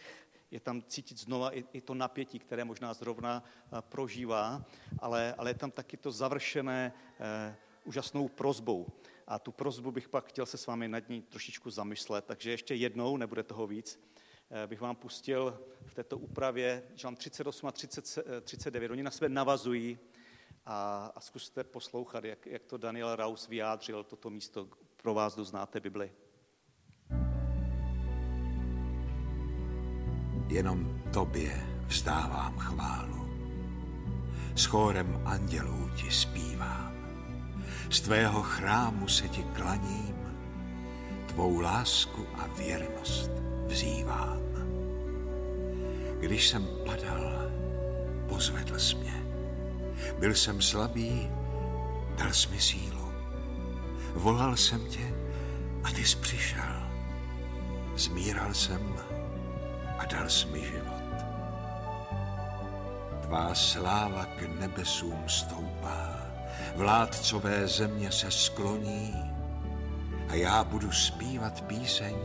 je 0.52 0.60
tam 0.60 0.82
cítit 0.82 1.20
znova 1.20 1.58
i, 1.58 1.64
i 1.74 1.82
to 1.82 1.94
napětí, 1.94 2.40
které 2.40 2.66
možná 2.66 2.94
zrovna 2.94 3.44
eh, 3.44 3.82
prožívá, 3.82 4.66
ale, 5.00 5.34
ale 5.38 5.50
je 5.50 5.54
tam 5.54 5.72
taky 5.72 5.98
to 5.98 6.12
završené 6.12 6.94
eh, 7.20 7.56
úžasnou 7.84 8.28
prozbou. 8.28 8.88
A 9.28 9.40
tu 9.40 9.52
prozbu 9.52 9.92
bych 9.92 10.10
pak 10.10 10.26
chtěl 10.26 10.46
se 10.46 10.58
s 10.58 10.68
vámi 10.68 10.88
nad 10.88 11.10
ní 11.10 11.22
trošičku 11.22 11.70
zamyslet, 11.72 12.26
takže 12.26 12.52
ještě 12.52 12.76
jednou, 12.76 13.18
nebude 13.18 13.44
toho 13.44 13.68
víc, 13.68 14.00
eh, 14.52 14.68
bych 14.68 14.82
vám 14.82 14.96
pustil 14.96 15.60
v 15.86 15.94
této 15.94 16.18
úpravě, 16.18 16.84
žalm 16.96 17.16
38 17.16 17.68
a 17.68 17.72
30, 17.72 18.18
39, 18.42 18.92
oni 18.92 19.04
na 19.04 19.12
sebe 19.12 19.30
navazují 19.30 20.00
a, 20.66 21.12
a 21.16 21.20
zkuste 21.20 21.64
poslouchat, 21.64 22.24
jak, 22.24 22.46
jak 22.46 22.64
to 22.64 22.78
Daniel 22.78 23.16
Raus 23.16 23.48
vyjádřil, 23.48 24.04
toto 24.04 24.30
místo 24.30 24.68
pro 25.04 25.14
vás, 25.14 25.36
kdo 25.36 25.44
znáte 25.44 25.80
Bibli. 25.80 26.12
jenom 30.48 31.02
tobě 31.14 31.68
vzdávám 31.88 32.58
chválu. 32.58 33.28
S 34.56 34.66
chórem 34.66 35.22
andělů 35.26 35.90
ti 35.96 36.12
zpívám, 36.12 36.94
z 37.90 38.02
tvého 38.02 38.42
chrámu 38.42 39.08
se 39.08 39.30
ti 39.30 39.44
klaním, 39.44 40.16
tvou 41.28 41.60
lásku 41.60 42.26
a 42.38 42.48
věrnost 42.48 43.32
vzývám. 43.68 44.42
Když 46.20 46.50
jsem 46.50 46.68
padal, 46.86 47.52
pozvedl 48.30 48.80
jsi 48.80 48.96
mě. 48.96 49.26
Byl 50.20 50.36
jsem 50.36 50.62
slabý, 50.62 51.30
dal 52.18 52.34
jsi 52.34 52.50
mi 52.50 52.62
sílu. 52.62 53.03
Volal 54.16 54.58
jsem 54.58 54.86
tě 54.86 55.14
a 55.84 55.92
ty 55.92 56.06
jsi 56.06 56.18
přišel. 56.18 56.84
Zmíral 57.96 58.54
jsem 58.54 58.96
a 59.98 60.06
dal 60.06 60.30
jsi 60.30 60.48
mi 60.48 60.60
život. 60.60 61.04
Tvá 63.22 63.56
sláva 63.56 64.26
k 64.26 64.60
nebesům 64.60 65.24
stoupá, 65.28 66.18
vládcové 66.76 67.68
země 67.68 68.12
se 68.12 68.32
skloní 68.32 69.14
a 70.30 70.36
já 70.36 70.64
budu 70.64 70.92
zpívat 70.92 71.62
píseň 71.62 72.16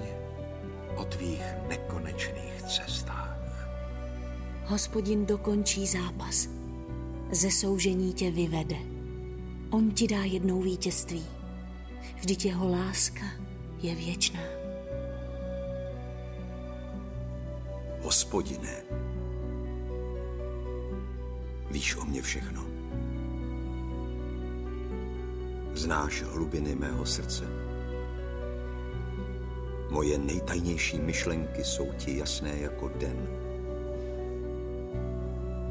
o 0.97 1.05
tvých 1.05 1.45
nekonečných 1.69 2.63
cestách. 2.63 3.69
Hospodin 4.65 5.27
dokončí 5.27 5.87
zápas. 5.87 6.49
Ze 7.33 7.51
soužení 7.51 8.13
tě 8.13 8.31
vyvede. 8.31 8.77
On 9.71 9.91
ti 9.91 10.09
dá 10.09 10.25
jednou 10.25 10.63
vítězství. 10.63 11.38
Vždyť 12.19 12.45
jeho 12.45 12.69
láska 12.69 13.25
je 13.79 13.95
věčná. 13.95 14.41
Hospodine, 18.03 18.83
víš 21.71 21.97
o 21.97 22.05
mě 22.05 22.23
všechno. 22.23 22.65
Znáš 25.75 26.23
hlubiny 26.23 26.75
mého 26.75 27.07
srdce. 27.07 27.45
Moje 29.91 30.19
nejtajnější 30.19 30.99
myšlenky 30.99 31.65
jsou 31.65 31.93
ti 31.93 32.19
jasné 32.19 32.59
jako 32.59 32.89
den. 32.89 33.29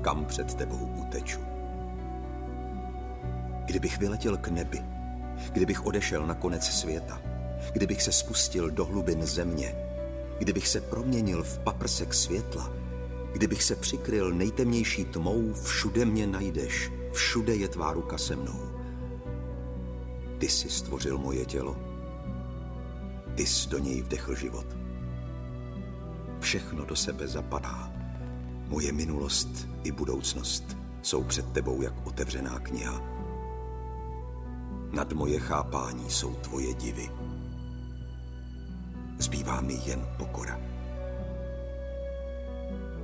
Kam 0.02 0.26
před 0.26 0.54
tebou 0.54 0.86
uteču? 1.08 1.40
Kdybych 3.66 3.98
vyletěl 3.98 4.38
k 4.38 4.48
nebi, 4.48 4.97
kdybych 5.52 5.86
odešel 5.86 6.28
na 6.28 6.34
konec 6.34 6.66
světa, 6.66 7.22
kdybych 7.74 8.02
se 8.02 8.12
spustil 8.12 8.70
do 8.70 8.86
hlubin 8.86 9.26
země, 9.26 9.76
Kdybych 10.40 10.68
se 10.68 10.82
proměnil 10.82 11.44
v 11.44 11.60
paprsek 11.60 12.14
světla, 12.14 12.74
kdybych 13.34 13.64
se 13.64 13.76
přikryl 13.76 14.34
nejtemnější 14.34 15.06
tmou, 15.06 15.54
všude 15.54 16.06
mě 16.06 16.28
najdeš, 16.28 16.92
všude 17.12 17.56
je 17.56 17.68
tvá 17.68 17.94
ruka 17.94 18.18
se 18.18 18.36
mnou. 18.36 18.72
Ty 20.38 20.50
jsi 20.50 20.70
stvořil 20.70 21.18
moje 21.18 21.46
tělo, 21.46 21.78
ty 23.36 23.46
jsi 23.46 23.70
do 23.70 23.78
něj 23.78 24.02
vdechl 24.02 24.36
život. 24.36 24.66
Všechno 26.40 26.86
do 26.86 26.96
sebe 26.96 27.28
zapadá. 27.28 27.92
Moje 28.68 28.92
minulost 28.92 29.68
i 29.84 29.92
budoucnost 29.92 30.78
jsou 31.02 31.24
před 31.24 31.52
tebou 31.52 31.82
jak 31.82 32.08
otevřená 32.08 32.60
kniha. 32.60 33.17
Nad 34.92 35.14
moje 35.14 35.40
chápání 35.40 36.10
jsou 36.10 36.34
tvoje 36.34 36.74
divy 36.74 37.10
zbývá 39.18 39.62
mi 39.62 39.74
jen 39.86 40.08
pokora. 40.18 40.60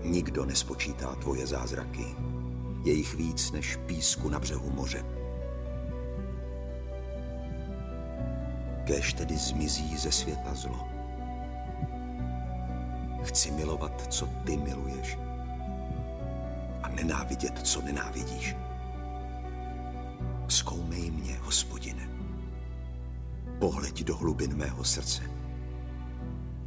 Nikdo 0.03 0.45
nespočítá 0.45 1.15
tvoje 1.15 1.47
zázraky, 1.47 2.05
je 2.83 2.93
jich 2.93 3.15
víc 3.15 3.51
než 3.51 3.75
písku 3.75 4.29
na 4.29 4.39
břehu 4.39 4.69
moře. 4.69 5.05
Kéž 8.83 9.13
tedy 9.13 9.37
zmizí 9.37 9.97
ze 9.97 10.11
světa 10.11 10.53
zlo. 10.53 10.87
Chci 13.23 13.51
milovat, 13.51 14.13
co 14.13 14.25
ty 14.25 14.57
miluješ 14.57 15.17
a 16.83 16.89
nenávidět, 16.89 17.67
co 17.67 17.81
nenávidíš. 17.81 18.55
Zkoumej 20.53 21.11
mě, 21.11 21.37
hospodine. 21.41 22.09
Pohleď 23.59 24.03
do 24.03 24.17
hlubin 24.17 24.57
mého 24.57 24.83
srdce 24.83 25.23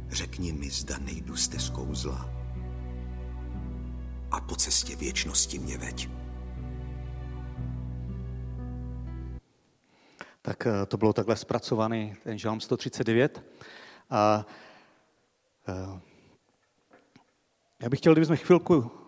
Řekni 0.09 0.53
mi, 0.53 0.69
zda 0.69 0.97
nejdu 0.97 1.35
stezkou 1.35 1.95
zla. 1.95 2.29
A 4.31 4.41
po 4.41 4.55
cestě 4.55 4.95
věčnosti 4.95 5.59
mě 5.59 5.77
veď. 5.77 6.09
Tak 10.41 10.67
eh, 10.67 10.85
to 10.85 10.97
bylo 10.97 11.13
takhle 11.13 11.35
zpracovaný 11.35 12.15
ten 12.23 12.37
žalm 12.37 12.59
139. 12.59 13.43
A 14.09 14.45
eh, 15.67 15.99
já 17.79 17.89
bych 17.89 17.99
chtěl, 17.99 18.13
kdybychom 18.13 18.35
chvilku 18.35 19.06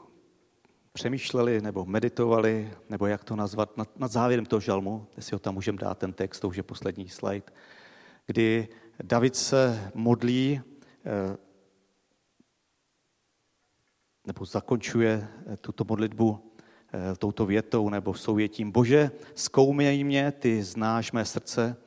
přemýšleli 0.99 1.61
nebo 1.61 1.85
meditovali, 1.85 2.71
nebo 2.89 3.07
jak 3.07 3.23
to 3.23 3.35
nazvat, 3.35 3.77
nad, 3.77 3.99
nad 3.99 4.11
závěrem 4.11 4.45
toho 4.45 4.59
žalmu, 4.59 5.07
jestli 5.17 5.35
ho 5.35 5.39
tam 5.39 5.53
můžeme 5.53 5.77
dát, 5.77 5.97
ten 5.97 6.13
text, 6.13 6.39
to 6.39 6.47
už 6.47 6.57
je 6.57 6.63
poslední 6.63 7.09
slide, 7.09 7.51
kdy 8.27 8.67
David 9.03 9.35
se 9.35 9.91
modlí 9.95 10.61
Eh, 11.05 11.37
nebo 14.27 14.45
zakončuje 14.45 15.27
eh, 15.53 15.57
tuto 15.57 15.85
modlitbu 15.87 16.53
eh, 16.93 17.15
touto 17.15 17.45
větou 17.45 17.89
nebo 17.89 18.13
souvětím. 18.13 18.71
Bože, 18.71 19.11
zkoumej 19.35 20.03
mě, 20.03 20.31
ty 20.31 20.63
znáš 20.63 21.11
mé 21.11 21.25
srdce, 21.25 21.77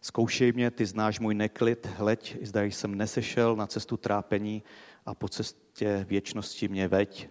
zkoušej 0.00 0.52
mě, 0.52 0.70
ty 0.70 0.86
znáš 0.86 1.20
můj 1.20 1.34
neklid, 1.34 1.86
hleď, 1.86 2.36
zda 2.42 2.62
jsem 2.62 2.94
nesešel 2.94 3.56
na 3.56 3.66
cestu 3.66 3.96
trápení 3.96 4.62
a 5.06 5.14
po 5.14 5.28
cestě 5.28 6.06
věčnosti 6.08 6.68
mě 6.68 6.88
veď. 6.88 7.28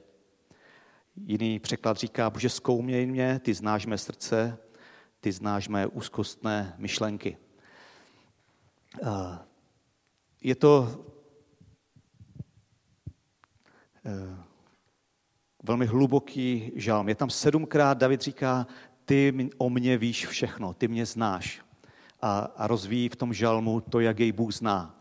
Jiný 1.16 1.60
překlad 1.60 1.98
říká, 1.98 2.30
Bože, 2.30 2.50
zkoumej 2.50 3.06
mě, 3.06 3.40
ty 3.40 3.54
znáš 3.54 3.86
mé 3.86 3.98
srdce, 3.98 4.58
ty 5.20 5.32
znáš 5.32 5.68
mé 5.68 5.88
úzkostné 5.88 6.76
myšlenky. 6.78 7.38
Je 10.42 10.56
to 10.56 11.04
Eh, 14.06 14.38
velmi 15.64 15.86
hluboký 15.86 16.72
žalm. 16.76 17.10
Je 17.10 17.16
tam 17.16 17.30
sedmkrát, 17.30 17.98
David 17.98 18.22
říká, 18.22 18.68
ty 19.06 19.50
o 19.58 19.70
mě 19.70 19.98
víš 19.98 20.28
všechno, 20.28 20.74
ty 20.74 20.88
mě 20.88 21.06
znáš. 21.06 21.62
A, 22.22 22.40
a 22.40 22.68
rozvíjí 22.68 23.10
v 23.10 23.16
tom 23.16 23.34
žalmu 23.34 23.82
to, 23.82 24.00
jak 24.00 24.20
jej 24.20 24.32
Bůh 24.32 24.54
zná. 24.54 25.00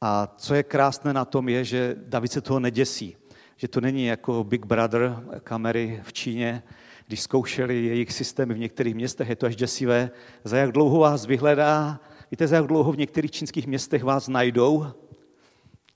A 0.00 0.34
co 0.36 0.54
je 0.54 0.62
krásné 0.62 1.12
na 1.12 1.24
tom 1.24 1.48
je, 1.48 1.64
že 1.64 1.96
David 1.98 2.32
se 2.32 2.40
toho 2.40 2.60
neděsí. 2.60 3.16
Že 3.56 3.68
to 3.68 3.80
není 3.80 4.06
jako 4.06 4.44
Big 4.44 4.66
Brother 4.66 5.24
kamery 5.44 6.00
v 6.04 6.12
Číně, 6.12 6.62
když 7.06 7.20
zkoušeli 7.20 7.84
jejich 7.84 8.12
systémy 8.12 8.54
v 8.54 8.58
některých 8.58 8.94
městech, 8.94 9.28
je 9.28 9.36
to 9.36 9.46
až 9.46 9.56
děsivé, 9.56 10.10
za 10.44 10.56
jak 10.56 10.72
dlouho 10.72 10.98
vás 10.98 11.26
vyhledá, 11.26 12.00
víte, 12.30 12.46
za 12.46 12.56
jak 12.56 12.66
dlouho 12.66 12.92
v 12.92 12.98
některých 12.98 13.30
čínských 13.30 13.66
městech 13.66 14.04
vás 14.04 14.28
najdou? 14.28 14.86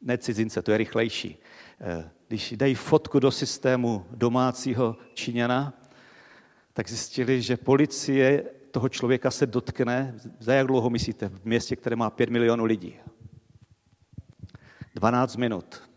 Ne 0.03 0.19
cizince, 0.19 0.63
to 0.63 0.73
je 0.73 0.79
rychlejší. 0.79 1.39
Eh, 1.81 2.11
když 2.29 2.55
dají 2.57 2.75
fotku 2.75 3.19
do 3.19 3.31
systému 3.31 4.07
domácího 4.11 4.97
Číňana, 5.15 5.75
tak 6.73 6.89
zjistili, 6.89 7.43
že 7.43 7.57
policie 7.57 8.45
toho 8.71 8.89
člověka 8.89 9.31
se 9.31 9.47
dotkne, 9.47 10.15
za 10.39 10.55
jak 10.55 10.67
dlouho 10.67 10.91
myslíte, 10.91 11.29
v 11.29 11.45
městě, 11.45 11.77
které 11.77 11.97
má 11.97 12.11
5 12.11 12.31
milionů 12.31 12.65
lidí? 12.65 12.95
12 14.95 15.37
minut. 15.37 15.88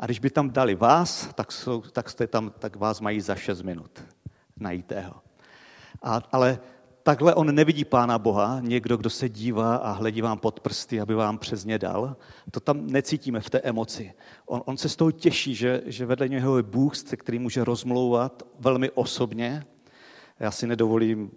A 0.00 0.06
když 0.06 0.18
by 0.18 0.30
tam 0.30 0.50
dali 0.50 0.74
vás, 0.74 1.28
tak, 1.34 1.52
jsou, 1.52 1.80
tak, 1.80 2.10
jste 2.10 2.26
tam, 2.26 2.52
tak 2.58 2.76
vás 2.76 3.00
mají 3.00 3.20
za 3.20 3.34
6 3.34 3.62
minut 3.62 4.04
najítého. 4.56 5.14
A, 6.02 6.22
ale 6.32 6.58
takhle 7.02 7.34
on 7.34 7.54
nevidí 7.54 7.84
Pána 7.84 8.18
Boha, 8.18 8.60
někdo, 8.60 8.96
kdo 8.96 9.10
se 9.10 9.28
dívá 9.28 9.76
a 9.76 9.92
hledí 9.92 10.22
vám 10.22 10.38
pod 10.38 10.60
prsty, 10.60 11.00
aby 11.00 11.14
vám 11.14 11.38
přes 11.38 11.64
ně 11.64 11.78
dal. 11.78 12.16
To 12.50 12.60
tam 12.60 12.86
necítíme 12.86 13.40
v 13.40 13.50
té 13.50 13.58
emoci. 13.58 14.12
On, 14.46 14.62
on 14.64 14.76
se 14.76 14.88
z 14.88 14.96
toho 14.96 15.12
těší, 15.12 15.54
že, 15.54 15.82
že 15.86 16.06
vedle 16.06 16.28
něho 16.28 16.56
je 16.56 16.62
Bůh, 16.62 16.96
se 16.96 17.16
který 17.16 17.38
může 17.38 17.64
rozmlouvat 17.64 18.42
velmi 18.58 18.90
osobně. 18.90 19.64
Já 20.38 20.50
si 20.50 20.66
nedovolím 20.66 21.30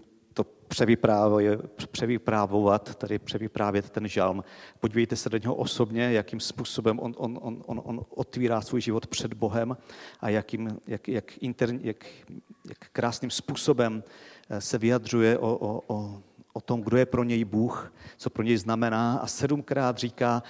převyprávovat, 1.92 2.96
tady 2.96 3.20
převyprávět 3.20 3.89
ten 3.89 4.08
žalm. 4.08 4.44
Podívejte 4.80 5.15
se 5.15 5.30
do 5.30 5.38
něho 5.38 5.56
osobně, 5.56 6.12
jakým 6.12 6.39
způsobem 6.39 7.00
on, 7.00 7.13
on, 7.18 7.39
on, 7.42 7.63
on, 7.65 7.82
on 7.84 8.06
otvírá 8.10 8.62
svůj 8.62 8.82
život 8.82 9.08
před 9.08 9.34
Bohem 9.34 9.77
a 10.20 10.30
jakým, 10.30 10.80
jak, 10.88 11.08
jak, 11.08 11.38
inter, 11.38 11.70
jak, 11.82 12.06
jak 12.68 12.77
krásným 12.92 13.32
způsobem 13.32 14.03
eh, 14.50 14.62
se 14.62 14.77
vyjadřuje 14.77 15.38
o, 15.38 15.56
o, 15.56 15.82
o, 15.88 16.22
o 16.53 16.62
tom, 16.62 16.82
kdo 16.82 16.98
je 16.98 17.06
pro 17.06 17.24
něj 17.24 17.46
Bůh, 17.46 17.94
co 18.18 18.30
pro 18.30 18.44
něj 18.44 18.58
znamená 18.58 19.18
a 19.18 19.27
sedmkrát 19.27 19.98
říká, 19.98 20.44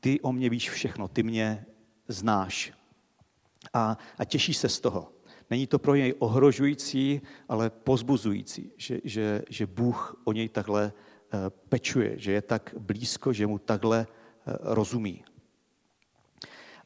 ty 0.00 0.20
o 0.20 0.32
mě 0.32 0.50
víš 0.50 0.70
všechno, 0.70 1.08
ty 1.08 1.22
mě 1.22 1.64
znáš. 2.08 2.72
A, 3.74 3.98
a 4.18 4.24
těší 4.24 4.54
se 4.54 4.68
z 4.68 4.80
toho. 4.80 5.12
Není 5.52 5.66
to 5.66 5.78
pro 5.78 5.94
něj 5.94 6.14
ohrožující, 6.18 7.20
ale 7.48 7.70
pozbuzující, 7.70 8.72
že, 8.76 9.00
že, 9.04 9.42
že 9.50 9.66
Bůh 9.66 10.20
o 10.24 10.32
něj 10.32 10.48
takhle 10.48 10.92
eh, 10.92 11.38
pečuje, 11.68 12.14
že 12.16 12.32
je 12.32 12.42
tak 12.42 12.74
blízko, 12.78 13.32
že 13.32 13.46
mu 13.46 13.58
takhle 13.58 14.06
eh, 14.08 14.52
rozumí. 14.60 15.24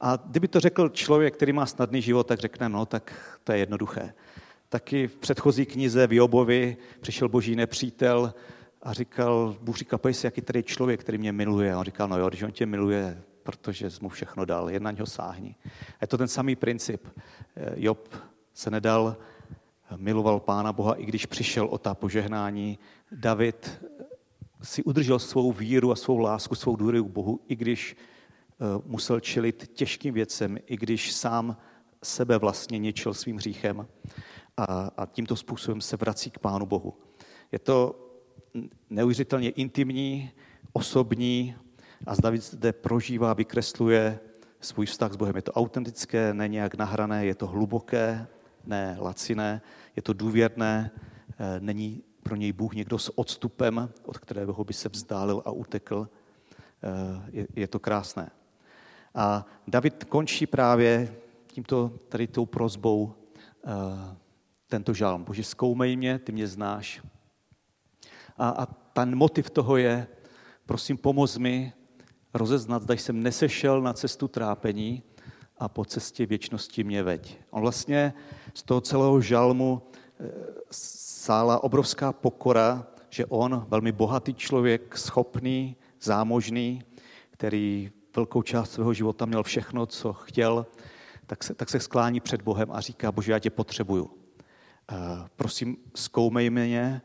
A 0.00 0.16
kdyby 0.16 0.48
to 0.48 0.60
řekl 0.60 0.88
člověk, 0.88 1.34
který 1.34 1.52
má 1.52 1.66
snadný 1.66 2.02
život, 2.02 2.26
tak 2.26 2.38
řekne, 2.38 2.68
no, 2.68 2.86
tak 2.86 3.14
to 3.44 3.52
je 3.52 3.58
jednoduché. 3.58 4.14
Taky 4.68 5.06
v 5.06 5.16
předchozí 5.16 5.66
knize 5.66 6.06
v 6.06 6.12
Jobovi 6.12 6.76
přišel 7.00 7.28
boží 7.28 7.56
nepřítel 7.56 8.34
a 8.82 8.92
říkal, 8.92 9.56
Bůh 9.60 9.76
říkal, 9.76 9.98
pojď 9.98 10.16
si, 10.16 10.26
jaký 10.26 10.40
tady 10.40 10.58
je 10.58 10.62
člověk, 10.62 11.00
který 11.00 11.18
mě 11.18 11.32
miluje. 11.32 11.72
A 11.72 11.78
on 11.78 11.84
říkal, 11.84 12.08
no 12.08 12.18
jo, 12.18 12.28
když 12.28 12.42
on 12.42 12.52
tě 12.52 12.66
miluje, 12.66 13.22
protože 13.42 13.90
jsi 13.90 13.98
mu 14.02 14.08
všechno 14.08 14.44
dal, 14.44 14.70
jen 14.70 14.82
na 14.82 14.90
něho 14.90 15.06
sáhni. 15.06 15.54
A 15.88 15.98
je 16.00 16.06
to 16.06 16.18
ten 16.18 16.28
samý 16.28 16.56
princip. 16.56 17.06
Eh, 17.56 17.74
Job 17.76 18.08
se 18.56 18.70
nedal, 18.70 19.16
miloval 19.96 20.40
Pána 20.40 20.72
Boha, 20.72 20.94
i 20.94 21.04
když 21.04 21.26
přišel 21.26 21.66
o 21.66 21.78
ta 21.78 21.94
požehnání. 21.94 22.78
David 23.12 23.84
si 24.62 24.84
udržel 24.84 25.18
svou 25.18 25.52
víru 25.52 25.92
a 25.92 25.96
svou 25.96 26.18
lásku, 26.18 26.54
svou 26.54 26.76
důvěru 26.76 27.04
k 27.04 27.10
Bohu, 27.10 27.40
i 27.48 27.56
když 27.56 27.96
eh, 27.96 28.82
musel 28.84 29.20
čelit 29.20 29.70
těžkým 29.74 30.14
věcem, 30.14 30.58
i 30.66 30.76
když 30.76 31.12
sám 31.12 31.56
sebe 32.02 32.38
vlastně 32.38 32.78
ničil 32.78 33.14
svým 33.14 33.36
hříchem 33.36 33.86
a, 34.56 34.64
a 34.96 35.06
tímto 35.06 35.36
způsobem 35.36 35.80
se 35.80 35.96
vrací 35.96 36.30
k 36.30 36.38
Pánu 36.38 36.66
Bohu. 36.66 36.94
Je 37.52 37.58
to 37.58 38.08
neuvěřitelně 38.90 39.50
intimní, 39.50 40.30
osobní 40.72 41.56
a 42.06 42.14
David 42.22 42.42
zde 42.42 42.72
prožívá, 42.72 43.34
vykresluje 43.34 44.20
svůj 44.60 44.86
vztah 44.86 45.12
s 45.12 45.16
Bohem. 45.16 45.36
Je 45.36 45.42
to 45.42 45.52
autentické, 45.52 46.34
není 46.34 46.52
nějak 46.52 46.74
nahrané, 46.74 47.26
je 47.26 47.34
to 47.34 47.46
hluboké, 47.46 48.26
ne 48.66 48.96
laciné, 49.00 49.62
je 49.96 50.02
to 50.02 50.12
důvěrné, 50.12 50.90
eh, 51.38 51.60
není 51.60 52.02
pro 52.22 52.36
něj 52.36 52.52
Bůh 52.52 52.74
někdo 52.74 52.98
s 52.98 53.18
odstupem, 53.18 53.88
od 54.04 54.18
kterého 54.18 54.64
by 54.64 54.72
se 54.72 54.88
vzdálil 54.88 55.42
a 55.44 55.50
utekl. 55.50 56.08
Eh, 56.82 57.46
je, 57.56 57.68
to 57.68 57.78
krásné. 57.78 58.30
A 59.14 59.46
David 59.68 60.04
končí 60.04 60.46
právě 60.46 61.16
tímto, 61.46 61.92
tady 62.08 62.26
tou 62.26 62.46
prozbou 62.46 63.14
eh, 63.66 64.16
tento 64.66 64.94
žálm. 64.94 65.24
Bože, 65.24 65.44
zkoumej 65.44 65.96
mě, 65.96 66.18
ty 66.18 66.32
mě 66.32 66.46
znáš. 66.46 67.02
A, 68.36 68.48
a 68.48 68.66
ten 68.66 69.16
motiv 69.16 69.50
toho 69.50 69.76
je, 69.76 70.06
prosím, 70.66 70.96
pomoz 70.98 71.38
mi 71.38 71.72
rozeznat, 72.34 72.82
zda 72.82 72.94
jsem 72.94 73.22
nesešel 73.22 73.82
na 73.82 73.92
cestu 73.92 74.28
trápení, 74.28 75.02
a 75.58 75.68
po 75.68 75.84
cestě 75.84 76.26
věčnosti 76.26 76.84
mě 76.84 77.02
veď. 77.02 77.38
On 77.50 77.62
vlastně 77.62 78.14
z 78.56 78.62
toho 78.62 78.80
celého 78.80 79.20
žalmu 79.20 79.82
eh, 80.20 80.30
sála 80.70 81.64
obrovská 81.64 82.12
pokora, 82.12 82.86
že 83.10 83.26
on, 83.26 83.66
velmi 83.68 83.92
bohatý 83.92 84.34
člověk, 84.34 84.98
schopný, 84.98 85.76
zámožný, 86.00 86.82
který 87.30 87.90
velkou 88.16 88.42
část 88.42 88.72
svého 88.72 88.94
života 88.94 89.26
měl 89.26 89.42
všechno, 89.42 89.86
co 89.86 90.12
chtěl, 90.12 90.66
tak 91.26 91.44
se, 91.44 91.54
tak 91.54 91.70
se 91.70 91.80
sklání 91.80 92.20
před 92.20 92.42
Bohem 92.42 92.72
a 92.72 92.80
říká, 92.80 93.12
bože, 93.12 93.32
já 93.32 93.38
tě 93.38 93.50
potřebuju. 93.50 94.10
Eh, 94.92 94.94
prosím, 95.36 95.76
zkoumej 95.94 96.50
mě, 96.50 97.02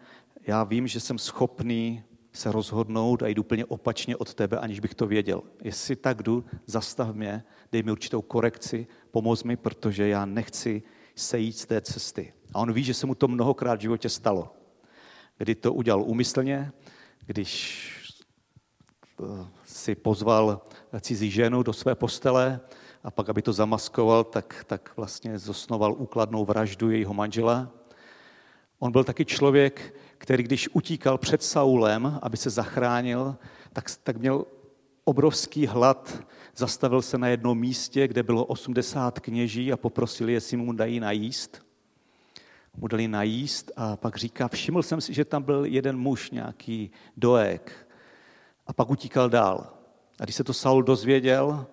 já 0.47 0.63
vím, 0.63 0.87
že 0.87 0.99
jsem 0.99 1.17
schopný 1.17 2.03
se 2.33 2.51
rozhodnout 2.51 3.23
a 3.23 3.27
jít 3.27 3.39
úplně 3.39 3.65
opačně 3.65 4.17
od 4.17 4.33
tebe, 4.33 4.57
aniž 4.57 4.79
bych 4.79 4.95
to 4.95 5.07
věděl. 5.07 5.41
Jestli 5.63 5.95
tak 5.95 6.23
jdu, 6.23 6.43
zastav 6.65 7.15
mě, 7.15 7.43
dej 7.71 7.83
mi 7.83 7.91
určitou 7.91 8.21
korekci, 8.21 8.87
pomoz 9.11 9.43
mi, 9.43 9.57
protože 9.57 10.07
já 10.07 10.25
nechci 10.25 10.83
sejít 11.15 11.57
z 11.57 11.65
té 11.65 11.81
cesty. 11.81 12.33
A 12.53 12.59
on 12.59 12.73
ví, 12.73 12.83
že 12.83 12.93
se 12.93 13.07
mu 13.07 13.15
to 13.15 13.27
mnohokrát 13.27 13.79
v 13.79 13.81
životě 13.81 14.09
stalo. 14.09 14.53
Kdy 15.37 15.55
to 15.55 15.73
udělal 15.73 16.03
úmyslně, 16.03 16.71
když 17.25 17.87
eh, 19.23 19.47
si 19.65 19.95
pozval 19.95 20.61
cizí 21.01 21.31
ženu 21.31 21.63
do 21.63 21.73
své 21.73 21.95
postele 21.95 22.59
a 23.03 23.11
pak, 23.11 23.29
aby 23.29 23.41
to 23.41 23.53
zamaskoval, 23.53 24.23
tak, 24.23 24.65
tak 24.67 24.93
vlastně 24.97 25.39
zosnoval 25.39 25.93
úkladnou 25.97 26.45
vraždu 26.45 26.91
jejího 26.91 27.13
manžela. 27.13 27.71
On 28.79 28.91
byl 28.91 29.03
taky 29.03 29.25
člověk, 29.25 29.95
který 30.17 30.43
když 30.43 30.69
utíkal 30.73 31.17
před 31.17 31.43
Saulem, 31.43 32.19
aby 32.21 32.37
se 32.37 32.49
zachránil, 32.49 33.35
tak, 33.73 33.85
tak 34.03 34.17
měl 34.17 34.45
obrovský 35.03 35.67
hlad. 35.67 36.23
Zastavil 36.61 37.01
se 37.01 37.17
na 37.17 37.27
jednom 37.27 37.59
místě, 37.59 38.07
kde 38.07 38.23
bylo 38.23 38.45
80 38.45 39.19
kněží 39.19 39.73
a 39.73 39.77
poprosili, 39.77 40.33
jestli 40.33 40.57
mu 40.57 40.73
dají 40.73 40.99
najíst. 40.99 41.65
Mu 42.77 42.87
dali 42.87 43.07
najíst 43.07 43.71
a 43.75 43.95
pak 43.95 44.17
říká, 44.17 44.47
všiml 44.47 44.83
jsem 44.83 45.01
si, 45.01 45.13
že 45.13 45.25
tam 45.25 45.43
byl 45.43 45.65
jeden 45.65 45.97
muž, 45.97 46.31
nějaký 46.31 46.91
doek. 47.17 47.87
A 48.67 48.73
pak 48.73 48.89
utíkal 48.89 49.29
dál. 49.29 49.73
A 50.19 50.23
když 50.23 50.35
se 50.35 50.43
to 50.43 50.53
Saul 50.53 50.83
dozvěděl, 50.83 51.65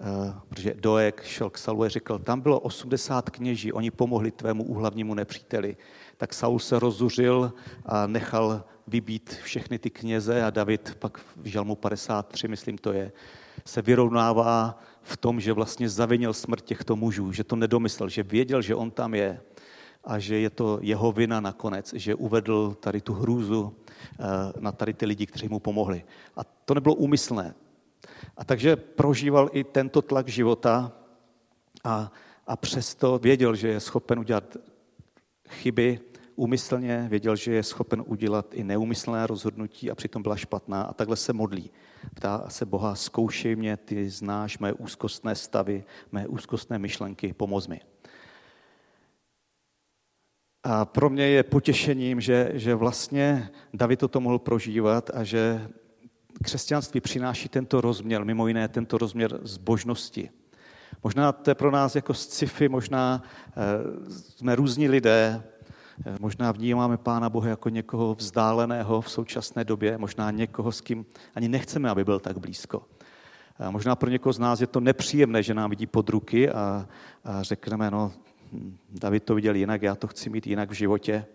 Eh, 0.00 0.34
protože 0.48 0.74
Doek 0.74 1.22
šel 1.24 1.50
k 1.50 1.58
Saulu 1.58 1.82
a 1.82 1.88
řekl, 1.88 2.18
tam 2.18 2.40
bylo 2.40 2.60
80 2.60 3.30
kněží, 3.30 3.72
oni 3.72 3.90
pomohli 3.90 4.30
tvému 4.30 4.64
úhlavnímu 4.64 5.14
nepříteli. 5.14 5.76
Tak 6.16 6.34
Saul 6.34 6.58
se 6.58 6.78
rozuřil 6.78 7.52
a 7.86 8.06
nechal 8.06 8.64
vybít 8.86 9.38
všechny 9.42 9.78
ty 9.78 9.90
kněze 9.90 10.44
a 10.44 10.50
David 10.50 10.96
pak 10.98 11.18
v 11.36 11.46
žalmu 11.46 11.76
53, 11.76 12.48
myslím 12.48 12.78
to 12.78 12.92
je, 12.92 13.12
se 13.64 13.82
vyrovnává 13.82 14.78
v 15.02 15.16
tom, 15.16 15.40
že 15.40 15.52
vlastně 15.52 15.88
zavinil 15.88 16.32
smrt 16.32 16.64
těchto 16.64 16.96
mužů, 16.96 17.32
že 17.32 17.44
to 17.44 17.56
nedomyslel, 17.56 18.08
že 18.08 18.22
věděl, 18.22 18.62
že 18.62 18.74
on 18.74 18.90
tam 18.90 19.14
je 19.14 19.40
a 20.04 20.18
že 20.18 20.38
je 20.38 20.50
to 20.50 20.78
jeho 20.82 21.12
vina 21.12 21.40
nakonec, 21.40 21.92
že 21.92 22.14
uvedl 22.14 22.76
tady 22.80 23.00
tu 23.00 23.12
hrůzu 23.12 23.76
eh, 23.76 24.24
na 24.60 24.72
tady 24.72 24.94
ty 24.94 25.06
lidi, 25.06 25.26
kteří 25.26 25.48
mu 25.48 25.60
pomohli. 25.60 26.04
A 26.36 26.44
to 26.44 26.74
nebylo 26.74 26.94
úmyslné. 26.94 27.54
A 28.36 28.44
takže 28.44 28.76
prožíval 28.76 29.48
i 29.52 29.64
tento 29.64 30.02
tlak 30.02 30.28
života 30.28 30.92
a, 31.84 32.12
a 32.46 32.56
přesto 32.56 33.18
věděl, 33.18 33.54
že 33.54 33.68
je 33.68 33.80
schopen 33.80 34.18
udělat 34.18 34.56
chyby 35.48 36.00
úmyslně, 36.36 37.06
věděl, 37.10 37.36
že 37.36 37.52
je 37.52 37.62
schopen 37.62 38.02
udělat 38.06 38.54
i 38.54 38.64
neumyslné 38.64 39.26
rozhodnutí 39.26 39.90
a 39.90 39.94
přitom 39.94 40.22
byla 40.22 40.36
špatná 40.36 40.82
a 40.82 40.92
takhle 40.92 41.16
se 41.16 41.32
modlí. 41.32 41.70
Ptá 42.14 42.44
se 42.48 42.66
Boha, 42.66 42.94
zkoušej 42.94 43.56
mě, 43.56 43.76
ty 43.76 44.10
znáš 44.10 44.58
mé 44.58 44.72
úzkostné 44.72 45.34
stavy, 45.34 45.84
mé 46.12 46.26
úzkostné 46.26 46.78
myšlenky, 46.78 47.32
pomoz 47.32 47.68
mi. 47.68 47.80
A 50.62 50.84
pro 50.84 51.10
mě 51.10 51.24
je 51.24 51.42
potěšením, 51.42 52.20
že, 52.20 52.50
že 52.54 52.74
vlastně 52.74 53.50
David 53.74 54.00
toto 54.00 54.20
mohl 54.20 54.38
prožívat 54.38 55.10
a 55.14 55.24
že 55.24 55.68
křesťanství 56.42 57.00
přináší 57.00 57.48
tento 57.48 57.80
rozměr, 57.80 58.24
mimo 58.24 58.48
jiné 58.48 58.68
tento 58.68 58.98
rozměr 58.98 59.40
zbožnosti. 59.42 60.30
Možná 61.02 61.32
to 61.32 61.50
je 61.50 61.54
pro 61.54 61.70
nás 61.70 61.96
jako 61.96 62.14
sci-fi, 62.14 62.68
možná 62.68 63.22
eh, 63.22 63.52
jsme 64.10 64.54
různí 64.54 64.88
lidé, 64.88 65.42
možná 66.20 66.52
vnímáme 66.52 66.96
Pána 66.96 67.30
Boha 67.30 67.48
jako 67.48 67.68
někoho 67.68 68.14
vzdáleného 68.14 69.00
v 69.00 69.10
současné 69.10 69.64
době, 69.64 69.98
možná 69.98 70.30
někoho, 70.30 70.72
s 70.72 70.80
kým 70.80 71.06
ani 71.34 71.48
nechceme, 71.48 71.90
aby 71.90 72.04
byl 72.04 72.20
tak 72.20 72.38
blízko. 72.38 72.82
A 73.58 73.70
možná 73.70 73.96
pro 73.96 74.10
někoho 74.10 74.32
z 74.32 74.38
nás 74.38 74.60
je 74.60 74.66
to 74.66 74.80
nepříjemné, 74.80 75.42
že 75.42 75.54
nám 75.54 75.70
vidí 75.70 75.86
pod 75.86 76.08
ruky 76.08 76.50
a, 76.50 76.88
a 77.24 77.42
řekneme, 77.42 77.90
no, 77.90 78.12
hm, 78.52 78.76
David 78.90 79.24
to 79.24 79.34
viděl 79.34 79.54
jinak, 79.54 79.82
já 79.82 79.94
to 79.94 80.06
chci 80.06 80.30
mít 80.30 80.46
jinak 80.46 80.70
v 80.70 80.74
životě. 80.74 81.26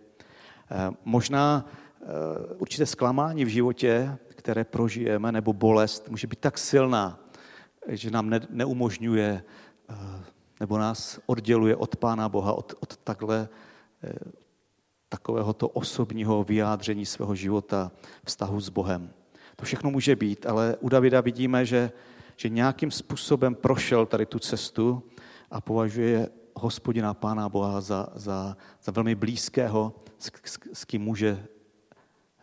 Eh, 0.72 0.92
možná 1.06 1.66
určité 2.58 2.86
zklamání 2.86 3.46
v 3.46 3.48
životě, 3.48 4.18
které 4.28 4.64
prožijeme, 4.64 5.32
nebo 5.32 5.54
bolest, 5.54 6.10
může 6.10 6.28
být 6.28 6.40
tak 6.40 6.58
silná, 6.58 7.20
že 7.88 8.12
nám 8.12 8.30
ne, 8.30 8.40
neumožňuje 8.50 9.44
eh, 9.90 9.96
nebo 10.60 10.78
nás 10.78 11.20
odděluje 11.26 11.76
od 11.76 11.96
Pána 11.96 12.30
Boha, 12.30 12.54
od, 12.54 12.74
od 12.80 12.98
takhle, 12.98 13.50
eh, 15.10 15.16
takového 15.20 15.54
to 15.54 15.70
osobního 15.70 16.44
vyjádření 16.44 17.06
svého 17.06 17.36
života, 17.36 17.92
vztahu 18.26 18.62
s 18.62 18.70
Bohem. 18.70 19.10
To 19.56 19.66
všechno 19.66 19.92
může 19.92 20.16
být, 20.16 20.46
ale 20.46 20.78
u 20.80 20.90
Davida 20.90 21.22
vidíme, 21.22 21.66
že, 21.66 21.92
že 22.38 22.50
nějakým 22.50 22.92
způsobem 22.92 23.56
prošel 23.56 24.06
tady 24.06 24.26
tu 24.26 24.40
cestu 24.40 25.04
a 25.52 25.62
považuje 25.62 26.30
hospodina 26.56 27.14
Pána 27.14 27.50
Boha 27.50 27.82
za, 27.82 28.08
za, 28.16 28.58
za 28.84 28.92
velmi 28.92 29.16
blízkého, 29.16 29.94
s, 30.20 30.32
s, 30.44 30.60
s 30.74 30.86
kým 30.86 31.02
může 31.02 31.46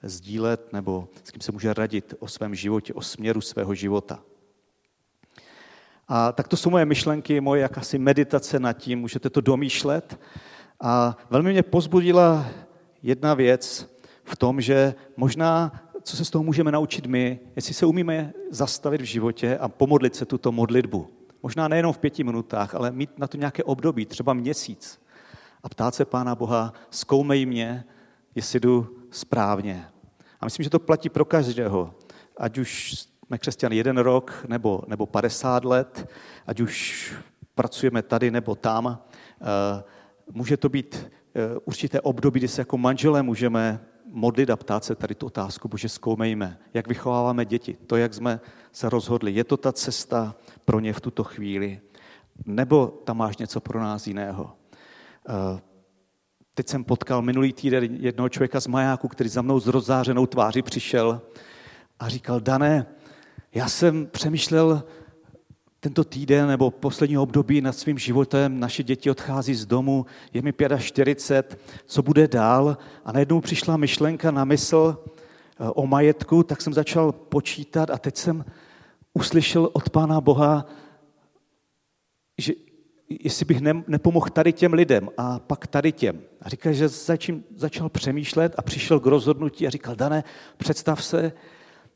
sdílet 0.02 0.72
nebo 0.72 1.08
s 1.24 1.30
kým 1.30 1.40
se 1.40 1.52
může 1.52 1.74
radit 1.74 2.14
o 2.18 2.28
svém 2.28 2.54
životě, 2.54 2.94
o 2.94 3.02
směru 3.02 3.40
svého 3.40 3.74
života. 3.74 4.22
A 6.08 6.32
tak 6.32 6.48
to 6.48 6.56
jsou 6.56 6.70
moje 6.70 6.84
myšlenky, 6.84 7.40
moje 7.40 7.62
jakási 7.62 7.98
meditace 7.98 8.58
nad 8.58 8.72
tím, 8.72 8.98
můžete 8.98 9.30
to 9.30 9.40
domýšlet. 9.40 10.20
A 10.80 11.16
velmi 11.30 11.52
mě 11.52 11.62
pozbudila 11.62 12.46
jedna 13.02 13.34
věc 13.34 13.92
v 14.24 14.36
tom, 14.36 14.60
že 14.60 14.94
možná, 15.16 15.72
co 16.02 16.16
se 16.16 16.24
z 16.24 16.30
toho 16.30 16.44
můžeme 16.44 16.72
naučit 16.72 17.06
my, 17.06 17.40
jestli 17.56 17.74
se 17.74 17.86
umíme 17.86 18.32
zastavit 18.50 19.00
v 19.00 19.04
životě 19.04 19.58
a 19.58 19.68
pomodlit 19.68 20.16
se 20.16 20.24
tuto 20.24 20.52
modlitbu. 20.52 21.10
Možná 21.42 21.68
nejenom 21.68 21.92
v 21.92 21.98
pěti 21.98 22.24
minutách, 22.24 22.74
ale 22.74 22.90
mít 22.90 23.18
na 23.18 23.26
to 23.26 23.36
nějaké 23.36 23.64
období, 23.64 24.06
třeba 24.06 24.32
měsíc. 24.32 25.00
A 25.62 25.68
ptát 25.68 25.94
se 25.94 26.04
Pána 26.04 26.34
Boha, 26.34 26.72
zkoumej 26.90 27.46
mě, 27.46 27.84
jestli 28.34 28.60
jdu 28.60 28.96
správně. 29.10 29.88
A 30.40 30.44
myslím, 30.44 30.64
že 30.64 30.70
to 30.70 30.78
platí 30.78 31.08
pro 31.08 31.24
každého. 31.24 31.94
Ať 32.36 32.58
už 32.58 32.92
jsme 33.26 33.38
křesťan 33.38 33.72
jeden 33.72 33.98
rok 33.98 34.44
nebo, 34.48 34.82
nebo 34.86 35.06
50 35.06 35.64
let, 35.64 36.08
ať 36.46 36.60
už 36.60 37.14
pracujeme 37.54 38.02
tady 38.02 38.30
nebo 38.30 38.54
tam. 38.54 38.98
Eh, 39.40 39.82
může 40.32 40.56
to 40.56 40.68
být 40.68 41.10
eh, 41.34 41.58
určité 41.64 42.00
období, 42.00 42.40
kdy 42.40 42.48
se 42.48 42.60
jako 42.60 42.78
manželé 42.78 43.22
můžeme 43.22 43.80
modlit 44.06 44.50
a 44.50 44.56
ptát 44.56 44.84
se 44.84 44.94
tady 44.94 45.14
tu 45.14 45.26
otázku, 45.26 45.68
bože, 45.68 45.88
zkoumejme, 45.88 46.58
jak 46.74 46.88
vychováváme 46.88 47.44
děti, 47.44 47.76
to, 47.86 47.96
jak 47.96 48.14
jsme 48.14 48.40
se 48.72 48.88
rozhodli. 48.88 49.32
Je 49.32 49.44
to 49.44 49.56
ta 49.56 49.72
cesta 49.72 50.34
pro 50.64 50.80
ně 50.80 50.92
v 50.92 51.00
tuto 51.00 51.24
chvíli? 51.24 51.80
Nebo 52.46 52.86
tam 52.86 53.16
máš 53.16 53.36
něco 53.36 53.60
pro 53.60 53.80
nás 53.80 54.06
jiného? 54.06 54.52
Eh, 55.28 55.60
teď 56.54 56.68
jsem 56.68 56.84
potkal 56.84 57.22
minulý 57.22 57.52
týden 57.52 57.84
jednoho 57.84 58.28
člověka 58.28 58.60
z 58.60 58.66
majáku, 58.66 59.08
který 59.08 59.28
za 59.28 59.42
mnou 59.42 59.60
s 59.60 59.66
rozzářenou 59.66 60.26
tváří 60.26 60.62
přišel 60.62 61.22
a 61.98 62.08
říkal, 62.08 62.40
Dané, 62.40 62.86
já 63.54 63.68
jsem 63.68 64.06
přemýšlel 64.06 64.84
tento 65.80 66.04
týden 66.04 66.48
nebo 66.48 66.70
poslední 66.70 67.18
období 67.18 67.60
nad 67.60 67.72
svým 67.72 67.98
životem, 67.98 68.60
naše 68.60 68.82
děti 68.82 69.10
odchází 69.10 69.54
z 69.54 69.66
domu, 69.66 70.06
je 70.32 70.42
mi 70.42 70.52
45, 70.78 71.60
co 71.86 72.02
bude 72.02 72.28
dál 72.28 72.76
a 73.04 73.12
najednou 73.12 73.40
přišla 73.40 73.76
myšlenka 73.76 74.30
na 74.30 74.44
mysl 74.44 74.98
eh, 74.98 75.70
o 75.70 75.86
majetku, 75.86 76.42
tak 76.42 76.62
jsem 76.62 76.72
začal 76.72 77.12
počítat 77.12 77.90
a 77.90 77.98
teď 77.98 78.16
jsem 78.16 78.44
uslyšel 79.14 79.70
od 79.72 79.90
Pána 79.90 80.20
Boha, 80.20 80.66
že 82.38 82.52
jestli 83.08 83.44
bych 83.46 83.60
ne, 83.60 83.84
nepomohl 83.86 84.26
tady 84.30 84.52
těm 84.52 84.72
lidem 84.72 85.10
a 85.16 85.38
pak 85.38 85.66
tady 85.66 85.92
těm. 85.92 86.20
A 86.42 86.48
říkal, 86.48 86.72
že 86.72 86.88
začím, 86.88 87.44
začal 87.56 87.88
přemýšlet 87.88 88.54
a 88.58 88.62
přišel 88.62 89.00
k 89.00 89.06
rozhodnutí 89.06 89.66
a 89.66 89.70
říkal, 89.70 89.96
Dané, 89.96 90.24
představ 90.56 91.04
se, 91.04 91.32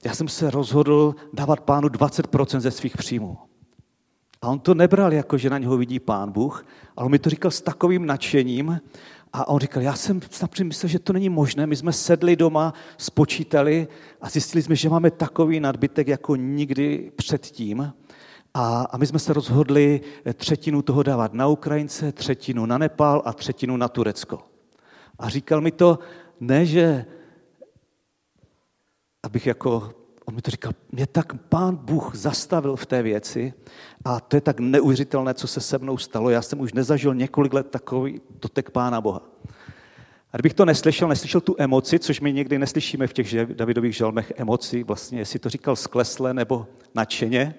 já 0.04 0.14
jsem 0.14 0.28
se 0.28 0.50
rozhodl 0.50 1.14
dávat 1.32 1.60
pánu 1.60 1.88
20% 1.88 2.60
ze 2.60 2.70
svých 2.70 2.96
příjmů. 2.96 3.49
A 4.42 4.48
on 4.48 4.58
to 4.58 4.74
nebral 4.74 5.12
jako, 5.12 5.38
že 5.38 5.50
na 5.50 5.58
něho 5.58 5.76
vidí 5.76 6.00
pán 6.00 6.32
Bůh, 6.32 6.66
ale 6.96 7.04
on 7.04 7.10
mi 7.10 7.18
to 7.18 7.30
říkal 7.30 7.50
s 7.50 7.60
takovým 7.60 8.06
nadšením. 8.06 8.80
A 9.32 9.48
on 9.48 9.60
říkal, 9.60 9.82
já 9.82 9.94
jsem 9.94 10.20
snad 10.30 10.58
myslel, 10.58 10.90
že 10.90 10.98
to 10.98 11.12
není 11.12 11.28
možné. 11.28 11.66
My 11.66 11.76
jsme 11.76 11.92
sedli 11.92 12.36
doma, 12.36 12.74
spočítali 12.98 13.88
a 14.20 14.28
zjistili 14.28 14.62
jsme, 14.62 14.76
že 14.76 14.88
máme 14.88 15.10
takový 15.10 15.60
nadbytek 15.60 16.08
jako 16.08 16.36
nikdy 16.36 17.12
předtím. 17.16 17.92
A, 18.54 18.82
a 18.82 18.96
my 18.96 19.06
jsme 19.06 19.18
se 19.18 19.32
rozhodli 19.32 20.00
třetinu 20.34 20.82
toho 20.82 21.02
dávat 21.02 21.34
na 21.34 21.46
Ukrajince, 21.46 22.12
třetinu 22.12 22.66
na 22.66 22.78
Nepál 22.78 23.22
a 23.24 23.32
třetinu 23.32 23.76
na 23.76 23.88
Turecko. 23.88 24.38
A 25.18 25.28
říkal 25.28 25.60
mi 25.60 25.70
to, 25.70 25.98
ne, 26.40 26.66
že 26.66 27.06
abych 29.22 29.46
jako, 29.46 29.92
on 30.24 30.34
mi 30.34 30.42
to 30.42 30.50
říkal, 30.50 30.72
mě 30.92 31.06
tak 31.06 31.34
pán 31.34 31.76
Bůh 31.76 32.14
zastavil 32.14 32.76
v 32.76 32.86
té 32.86 33.02
věci 33.02 33.54
a 34.04 34.20
to 34.20 34.36
je 34.36 34.40
tak 34.40 34.60
neuvěřitelné, 34.60 35.34
co 35.34 35.46
se 35.46 35.60
se 35.60 35.78
mnou 35.78 35.98
stalo. 35.98 36.30
Já 36.30 36.42
jsem 36.42 36.60
už 36.60 36.72
nezažil 36.72 37.14
několik 37.14 37.52
let 37.52 37.70
takový 37.70 38.20
dotek 38.40 38.70
pána 38.70 39.00
Boha. 39.00 39.22
A 40.32 40.36
kdybych 40.36 40.54
to 40.54 40.64
neslyšel, 40.64 41.08
neslyšel 41.08 41.40
tu 41.40 41.54
emoci, 41.58 41.98
což 41.98 42.20
my 42.20 42.32
někdy 42.32 42.58
neslyšíme 42.58 43.06
v 43.06 43.12
těch 43.12 43.46
Davidových 43.54 43.96
žalmech 43.96 44.32
emoci, 44.36 44.82
vlastně 44.82 45.18
jestli 45.18 45.38
to 45.38 45.48
říkal 45.48 45.76
sklesle 45.76 46.34
nebo 46.34 46.66
nadšeně, 46.94 47.54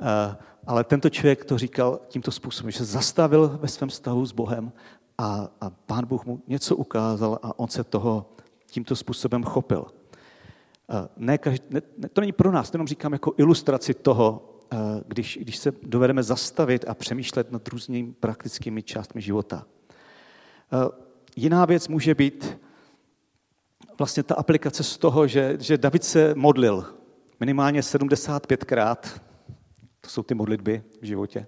eh, 0.00 0.36
ale 0.66 0.84
tento 0.84 1.10
člověk 1.10 1.44
to 1.44 1.58
říkal 1.58 2.00
tímto 2.08 2.30
způsobem, 2.30 2.70
že 2.70 2.78
se 2.78 2.84
zastavil 2.84 3.58
ve 3.62 3.68
svém 3.68 3.88
vztahu 3.88 4.26
s 4.26 4.32
Bohem 4.32 4.72
a, 5.18 5.48
a 5.60 5.70
pán 5.70 6.06
Bůh 6.06 6.26
mu 6.26 6.42
něco 6.48 6.76
ukázal 6.76 7.38
a 7.42 7.58
on 7.58 7.68
se 7.68 7.84
toho 7.84 8.30
tímto 8.66 8.96
způsobem 8.96 9.44
chopil. 9.44 9.86
Eh, 10.90 11.08
ne, 11.16 11.38
každý, 11.38 11.66
ne, 11.70 12.08
to 12.12 12.20
není 12.20 12.32
pro 12.32 12.52
nás, 12.52 12.70
to 12.70 12.76
jenom 12.76 12.86
říkám 12.86 13.12
jako 13.12 13.34
ilustraci 13.36 13.94
toho, 13.94 14.57
když, 15.06 15.38
když 15.42 15.56
se 15.56 15.72
dovedeme 15.82 16.22
zastavit 16.22 16.84
a 16.88 16.94
přemýšlet 16.94 17.52
nad 17.52 17.68
různými 17.68 18.12
praktickými 18.12 18.82
částmi 18.82 19.20
života. 19.20 19.66
Jiná 21.36 21.64
věc 21.64 21.88
může 21.88 22.14
být 22.14 22.58
vlastně 23.98 24.22
ta 24.22 24.34
aplikace 24.34 24.84
z 24.84 24.98
toho, 24.98 25.26
že, 25.26 25.56
že 25.60 25.78
David 25.78 26.04
se 26.04 26.34
modlil 26.34 26.94
minimálně 27.40 27.80
75krát, 27.80 29.20
to 30.00 30.10
jsou 30.10 30.22
ty 30.22 30.34
modlitby 30.34 30.82
v 31.00 31.04
životě, 31.04 31.46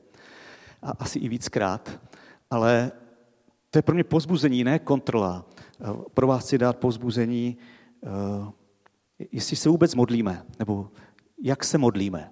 a 0.83 0.91
asi 0.91 1.19
i 1.19 1.29
víckrát, 1.29 2.01
ale 2.51 2.93
to 3.71 3.79
je 3.79 3.83
pro 3.83 3.95
mě 3.95 4.05
pozbuzení, 4.05 4.65
ne 4.65 4.79
kontrola. 4.79 5.47
Pro 6.15 6.27
vás 6.27 6.45
chci 6.45 6.59
dát 6.59 6.79
pozbuzení, 6.79 7.59
jestli 9.33 9.57
se 9.57 9.69
vůbec 9.69 9.95
modlíme, 9.95 10.47
nebo 10.59 10.91
jak 11.43 11.65
se 11.65 11.79
modlíme, 11.79 12.31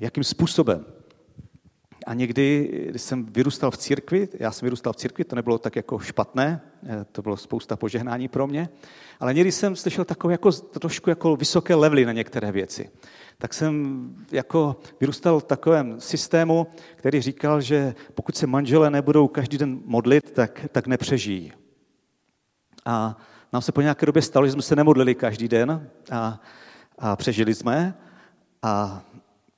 jakým 0.00 0.24
způsobem. 0.24 0.84
A 2.06 2.14
někdy, 2.14 2.68
když 2.90 3.02
jsem 3.02 3.26
vyrůstal 3.26 3.70
v 3.70 3.76
církvi, 3.76 4.28
já 4.38 4.52
jsem 4.52 4.66
vyrůstal 4.66 4.92
v 4.92 4.96
církvi, 4.96 5.24
to 5.24 5.36
nebylo 5.36 5.58
tak 5.58 5.76
jako 5.76 5.98
špatné, 5.98 6.60
eh, 6.86 7.04
to 7.12 7.22
bylo 7.22 7.36
spousta 7.36 7.76
požehnání 7.76 8.28
pro 8.28 8.46
mě, 8.46 8.68
ale 9.20 9.34
někdy 9.34 9.52
jsem 9.52 9.76
slyšel 9.76 10.04
takové 10.04 10.34
jako, 10.34 10.52
trošku 10.52 11.10
jako 11.10 11.36
vysoké 11.36 11.74
levely 11.74 12.04
na 12.04 12.12
některé 12.12 12.52
věci. 12.52 12.90
Tak 13.38 13.54
jsem 13.54 14.04
jako 14.32 14.76
vyrůstal 15.00 15.40
v 15.40 15.44
takovém 15.44 16.00
systému, 16.00 16.66
který 16.96 17.20
říkal, 17.20 17.60
že 17.60 17.94
pokud 18.14 18.36
se 18.36 18.46
manželé 18.46 18.90
nebudou 18.90 19.28
každý 19.28 19.58
den 19.58 19.80
modlit, 19.84 20.30
tak, 20.30 20.66
tak 20.72 20.86
nepřežijí. 20.86 21.52
A 22.84 23.16
nám 23.52 23.62
se 23.62 23.72
po 23.72 23.80
nějaké 23.80 24.06
době 24.06 24.22
stalo, 24.22 24.46
že 24.46 24.52
jsme 24.52 24.62
se 24.62 24.76
nemodlili 24.76 25.14
každý 25.14 25.48
den 25.48 25.90
a, 26.10 26.40
a 26.98 27.16
přežili 27.16 27.54
jsme. 27.54 27.94
A 28.62 29.02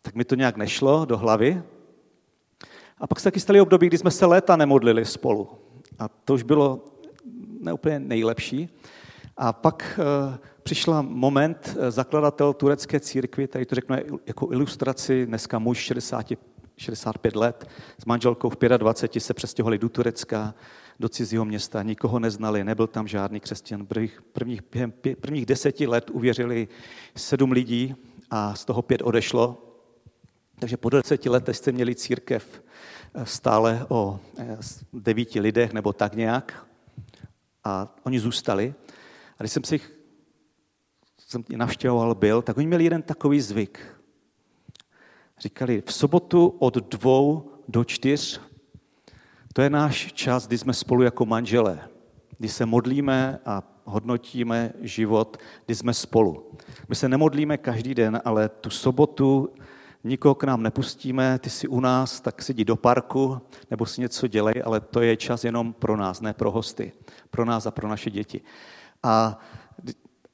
tak 0.06 0.14
mi 0.14 0.24
to 0.24 0.34
nějak 0.34 0.56
nešlo 0.56 1.04
do 1.04 1.18
hlavy. 1.18 1.62
A 2.98 3.06
pak 3.06 3.20
se 3.20 3.24
taky 3.24 3.40
staly 3.40 3.60
období, 3.60 3.86
kdy 3.86 3.98
jsme 3.98 4.10
se 4.10 4.26
léta 4.26 4.56
nemodlili 4.56 5.04
spolu. 5.04 5.48
A 5.98 6.08
to 6.08 6.34
už 6.34 6.42
bylo 6.42 6.84
neúplně 7.60 7.98
nejlepší. 7.98 8.68
A 9.36 9.52
pak 9.52 10.00
e, 10.02 10.38
přišla 10.62 11.02
moment, 11.02 11.76
e, 11.80 11.90
zakladatel 11.90 12.52
turecké 12.52 13.00
církvy, 13.00 13.46
tady 13.46 13.66
to 13.66 13.74
řeknu 13.74 13.96
jako 14.26 14.52
ilustraci, 14.52 15.26
dneska 15.26 15.58
muž 15.58 15.78
65 15.78 16.40
65 16.76 17.36
let. 17.36 17.68
S 17.98 18.04
manželkou 18.04 18.50
v 18.50 18.56
25 18.76 19.20
se 19.20 19.34
přestěhovali 19.34 19.78
do 19.78 19.88
Turecka, 19.88 20.54
do 21.00 21.08
cizího 21.08 21.44
města, 21.44 21.82
nikoho 21.82 22.18
neznali, 22.18 22.64
nebyl 22.64 22.86
tam 22.86 23.08
žádný 23.08 23.40
křesťan. 23.40 23.86
Prvních, 23.86 24.22
prvních, 24.32 24.62
prvních 25.20 25.46
deseti 25.46 25.86
let 25.86 26.10
uvěřili 26.10 26.68
sedm 27.16 27.52
lidí 27.52 27.94
a 28.30 28.54
z 28.54 28.64
toho 28.64 28.82
pět 28.82 29.02
odešlo. 29.02 29.65
Takže 30.58 30.76
po 30.76 30.90
deseti 30.90 31.28
letech 31.28 31.56
jste 31.56 31.72
měli 31.72 31.94
církev 31.94 32.62
eh, 33.14 33.26
stále 33.26 33.86
o 33.88 34.20
eh, 34.38 34.58
devíti 34.92 35.40
lidech 35.40 35.72
nebo 35.72 35.92
tak 35.92 36.14
nějak 36.14 36.66
a 37.64 37.94
oni 38.02 38.20
zůstali. 38.20 38.74
A 39.38 39.42
když 39.42 39.52
jsem 39.52 39.64
si 39.64 39.74
jich 39.74 39.96
jsem 41.26 41.44
navštěvoval, 41.56 42.14
byl, 42.14 42.42
tak 42.42 42.56
oni 42.56 42.66
měli 42.66 42.84
jeden 42.84 43.02
takový 43.02 43.40
zvyk. 43.40 43.80
Říkali, 45.38 45.82
v 45.86 45.92
sobotu 45.92 46.46
od 46.58 46.74
dvou 46.74 47.50
do 47.68 47.84
čtyř, 47.84 48.40
to 49.52 49.62
je 49.62 49.70
náš 49.70 50.12
čas, 50.12 50.46
kdy 50.46 50.58
jsme 50.58 50.72
spolu 50.72 51.02
jako 51.02 51.26
manželé, 51.26 51.88
kdy 52.38 52.48
se 52.48 52.66
modlíme 52.66 53.38
a 53.46 53.62
hodnotíme 53.84 54.72
život, 54.80 55.36
kdy 55.66 55.74
jsme 55.74 55.94
spolu. 55.94 56.52
My 56.88 56.94
se 56.94 57.08
nemodlíme 57.08 57.56
každý 57.58 57.94
den, 57.94 58.20
ale 58.24 58.48
tu 58.48 58.70
sobotu 58.70 59.54
nikoho 60.08 60.34
k 60.34 60.44
nám 60.44 60.62
nepustíme, 60.62 61.38
ty 61.38 61.50
si 61.50 61.68
u 61.68 61.80
nás, 61.80 62.20
tak 62.20 62.42
jdi 62.54 62.64
do 62.64 62.76
parku 62.76 63.40
nebo 63.70 63.86
si 63.86 64.00
něco 64.00 64.26
dělej, 64.26 64.54
ale 64.64 64.80
to 64.80 65.00
je 65.00 65.16
čas 65.16 65.44
jenom 65.44 65.72
pro 65.72 65.96
nás, 65.96 66.20
ne 66.20 66.34
pro 66.34 66.50
hosty, 66.50 66.92
pro 67.30 67.44
nás 67.44 67.66
a 67.66 67.70
pro 67.70 67.88
naše 67.88 68.10
děti. 68.10 68.40
A 69.02 69.40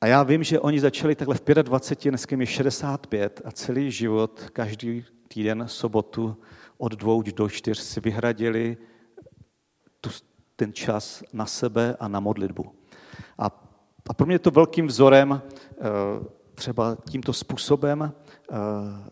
a 0.02 0.06
já 0.06 0.22
vím, 0.22 0.42
že 0.42 0.60
oni 0.60 0.80
začali 0.80 1.14
takhle 1.14 1.34
v 1.34 1.44
25, 1.62 2.10
dneska 2.10 2.36
je 2.36 2.46
65 2.46 3.40
a 3.44 3.50
celý 3.50 3.90
život, 3.90 4.40
každý 4.52 5.04
týden, 5.28 5.64
sobotu 5.66 6.36
od 6.78 6.92
dvou 6.92 7.22
do 7.22 7.48
čtyř 7.48 7.78
si 7.78 8.00
vyhradili 8.00 8.76
tu, 10.00 10.10
ten 10.56 10.72
čas 10.72 11.22
na 11.32 11.46
sebe 11.46 11.96
a 12.00 12.08
na 12.08 12.20
modlitbu. 12.20 12.74
A, 13.38 13.46
a 14.08 14.14
pro 14.14 14.26
mě 14.26 14.34
je 14.34 14.38
to 14.38 14.50
velkým 14.50 14.86
vzorem 14.86 15.42
eh, 15.42 15.74
třeba 16.54 16.96
tímto 17.10 17.32
způsobem 17.32 18.12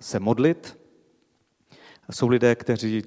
se 0.01 0.21
modlit. 0.21 0.79
Jsou 2.11 2.29
lidé, 2.29 2.55
kteří 2.55 3.03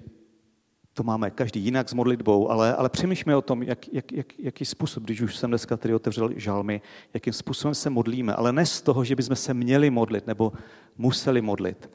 to 0.93 1.03
máme 1.03 1.31
každý 1.31 1.59
jinak 1.59 1.89
s 1.89 1.93
modlitbou, 1.93 2.51
ale, 2.51 2.75
ale 2.75 2.89
přemýšlíme 2.89 3.35
o 3.35 3.41
tom, 3.41 3.63
jak, 3.63 3.93
jak, 3.93 4.11
jak, 4.11 4.39
jaký 4.39 4.65
způsob, 4.65 5.03
když 5.03 5.21
už 5.21 5.35
jsem 5.35 5.49
dneska 5.49 5.77
tady 5.77 5.93
otevřel 5.93 6.29
žalmy, 6.35 6.81
jakým 7.13 7.33
způsobem 7.33 7.75
se 7.75 7.89
modlíme, 7.89 8.33
ale 8.33 8.53
ne 8.53 8.65
z 8.65 8.81
toho, 8.81 9.03
že 9.03 9.15
bychom 9.15 9.35
se 9.35 9.53
měli 9.53 9.89
modlit 9.89 10.27
nebo 10.27 10.53
museli 10.97 11.41
modlit, 11.41 11.89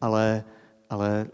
ale, 0.00 0.44
ale, 0.90 1.26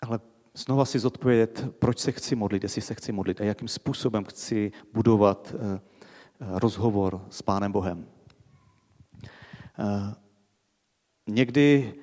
ale 0.00 0.20
znova 0.54 0.84
si 0.84 0.98
zodpovědět, 0.98 1.66
proč 1.78 1.98
se 1.98 2.12
chci 2.12 2.36
modlit, 2.36 2.62
jestli 2.62 2.82
se 2.82 2.94
chci 2.94 3.12
modlit 3.12 3.40
a 3.40 3.44
jakým 3.44 3.68
způsobem 3.68 4.24
chci 4.24 4.72
budovat 4.92 5.54
eh, 5.54 5.80
rozhovor 6.40 7.26
s 7.30 7.42
Pánem 7.42 7.72
Bohem. 7.72 8.06
Eh, 11.28 11.32
někdy 11.32 11.94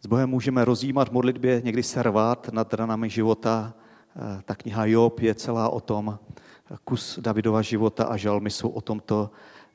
s 0.00 0.06
Bohem 0.06 0.30
můžeme 0.30 0.64
rozjímat 0.64 1.08
v 1.08 1.12
modlitbě, 1.12 1.60
někdy 1.64 1.82
se 1.82 2.02
rvát 2.02 2.48
nad 2.52 2.74
ranami 2.74 3.10
života. 3.10 3.74
Eh, 4.16 4.42
ta 4.44 4.54
kniha 4.54 4.86
Job 4.86 5.20
je 5.20 5.34
celá 5.34 5.68
o 5.68 5.80
tom, 5.80 6.18
kus 6.84 7.18
Davidova 7.18 7.62
života 7.62 8.04
a 8.04 8.16
žalmy 8.16 8.50
jsou 8.50 8.68
o 8.68 8.80
tomto, 8.80 9.30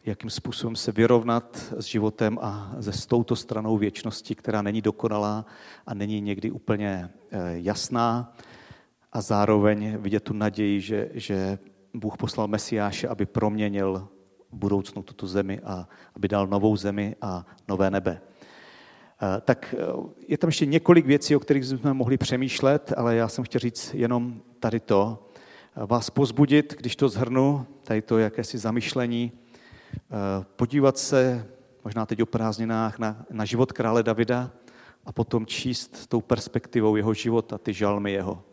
jakým 0.05 0.29
způsobem 0.29 0.75
se 0.75 0.91
vyrovnat 0.91 1.73
s 1.77 1.85
životem 1.85 2.39
a 2.41 2.75
se 2.81 2.91
s 2.91 3.05
touto 3.05 3.35
stranou 3.35 3.77
věčnosti, 3.77 4.35
která 4.35 4.61
není 4.61 4.81
dokonalá 4.81 5.45
a 5.87 5.93
není 5.93 6.21
někdy 6.21 6.51
úplně 6.51 7.09
eh, 7.31 7.39
jasná 7.53 8.33
a 9.13 9.21
zároveň 9.21 9.97
vidět 9.97 10.23
tu 10.23 10.33
naději, 10.33 10.81
že, 10.81 11.09
že 11.13 11.59
Bůh 11.93 12.17
poslal 12.17 12.47
Mesiáše, 12.47 13.07
aby 13.07 13.25
proměnil 13.25 14.07
budoucnu 14.51 15.03
tuto 15.03 15.27
zemi 15.27 15.59
a 15.63 15.87
aby 16.15 16.27
dal 16.27 16.47
novou 16.47 16.75
zemi 16.75 17.15
a 17.21 17.45
nové 17.67 17.91
nebe. 17.91 18.21
Eh, 19.21 19.41
tak 19.41 19.75
eh, 19.77 19.83
je 20.27 20.37
tam 20.37 20.47
ještě 20.47 20.65
několik 20.65 21.05
věcí, 21.05 21.35
o 21.35 21.39
kterých 21.39 21.65
jsme 21.65 21.93
mohli 21.93 22.17
přemýšlet, 22.17 22.93
ale 22.97 23.15
já 23.15 23.27
jsem 23.27 23.43
chtěl 23.43 23.59
říct 23.59 23.93
jenom 23.93 24.41
tady 24.59 24.79
to. 24.79 25.29
Eh, 25.75 25.85
vás 25.85 26.09
pozbudit, 26.09 26.75
když 26.77 26.95
to 26.95 27.09
zhrnu, 27.09 27.65
tady 27.83 28.01
to 28.01 28.17
jakési 28.17 28.57
zamyšlení, 28.57 29.31
podívat 30.55 30.97
se 30.97 31.47
možná 31.83 32.05
teď 32.05 32.21
o 32.21 32.25
prázdninách 32.25 32.99
na, 32.99 33.25
na 33.29 33.45
život 33.45 33.71
krále 33.71 34.03
Davida 34.03 34.51
a 35.05 35.11
potom 35.11 35.45
číst 35.45 36.07
tou 36.07 36.21
perspektivou 36.21 36.95
jeho 36.95 37.13
života, 37.13 37.57
ty 37.57 37.73
žalmy 37.73 38.11
jeho, 38.11 38.43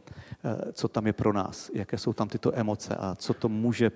co 0.72 0.88
tam 0.88 1.06
je 1.06 1.12
pro 1.12 1.32
nás, 1.32 1.70
jaké 1.74 1.98
jsou 1.98 2.12
tam 2.12 2.28
tyto 2.28 2.58
emoce 2.58 2.96
a 2.96 3.14
co 3.14 3.34
to 3.34 3.48
může, 3.48 3.90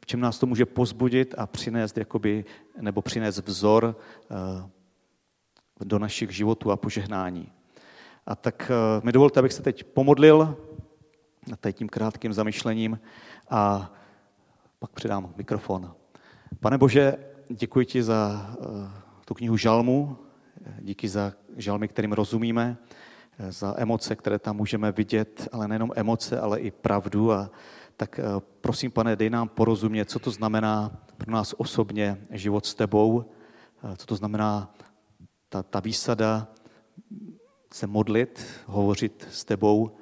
v 0.00 0.06
čem 0.06 0.20
nás 0.20 0.38
to 0.38 0.46
může 0.46 0.66
pozbudit 0.66 1.34
a 1.38 1.46
přinést, 1.46 1.98
jakoby, 1.98 2.44
nebo 2.80 3.02
přinést 3.02 3.48
vzor 3.48 3.96
do 5.84 5.98
našich 5.98 6.30
životů 6.30 6.70
a 6.70 6.76
požehnání. 6.76 7.52
A 8.26 8.36
tak 8.36 8.70
eh, 8.70 9.00
mi 9.04 9.12
dovolte, 9.12 9.40
abych 9.40 9.52
se 9.52 9.62
teď 9.62 9.84
pomodlil 9.84 10.56
tady 11.60 11.72
tím 11.72 11.88
krátkým 11.88 12.32
zamyšlením 12.32 13.00
a 13.50 13.92
pak 14.78 14.90
předám 14.90 15.34
mikrofon. 15.36 15.94
Pane 16.60 16.78
Bože, 16.78 17.16
děkuji 17.48 17.86
ti 17.86 18.02
za 18.02 18.50
eh, 18.52 18.90
tu 19.24 19.34
knihu 19.34 19.56
Žalmu, 19.56 20.16
díky 20.80 21.08
za 21.08 21.32
žalmy, 21.56 21.88
kterým 21.88 22.12
rozumíme, 22.12 22.76
eh, 23.38 23.52
za 23.52 23.74
emoce, 23.76 24.16
které 24.16 24.38
tam 24.38 24.56
můžeme 24.56 24.92
vidět, 24.92 25.48
ale 25.52 25.68
nejenom 25.68 25.92
emoce, 25.96 26.40
ale 26.40 26.60
i 26.60 26.70
pravdu. 26.70 27.32
A 27.32 27.50
tak 27.96 28.20
prosím, 28.60 28.90
pane, 28.90 29.16
dej 29.16 29.30
nám 29.30 29.48
porozumět, 29.48 30.10
co 30.10 30.18
to 30.18 30.30
znamená 30.30 30.92
pro 31.16 31.32
nás 31.32 31.54
osobně 31.58 32.18
život 32.30 32.66
s 32.66 32.74
tebou, 32.74 33.24
co 33.96 34.06
to 34.06 34.16
znamená 34.16 34.74
ta, 35.50 35.62
ta 35.62 35.80
výsada 35.80 36.48
se 37.72 37.86
modlit, 37.86 38.46
hovořit 38.66 39.26
s 39.30 39.44
tebou. 39.44 39.96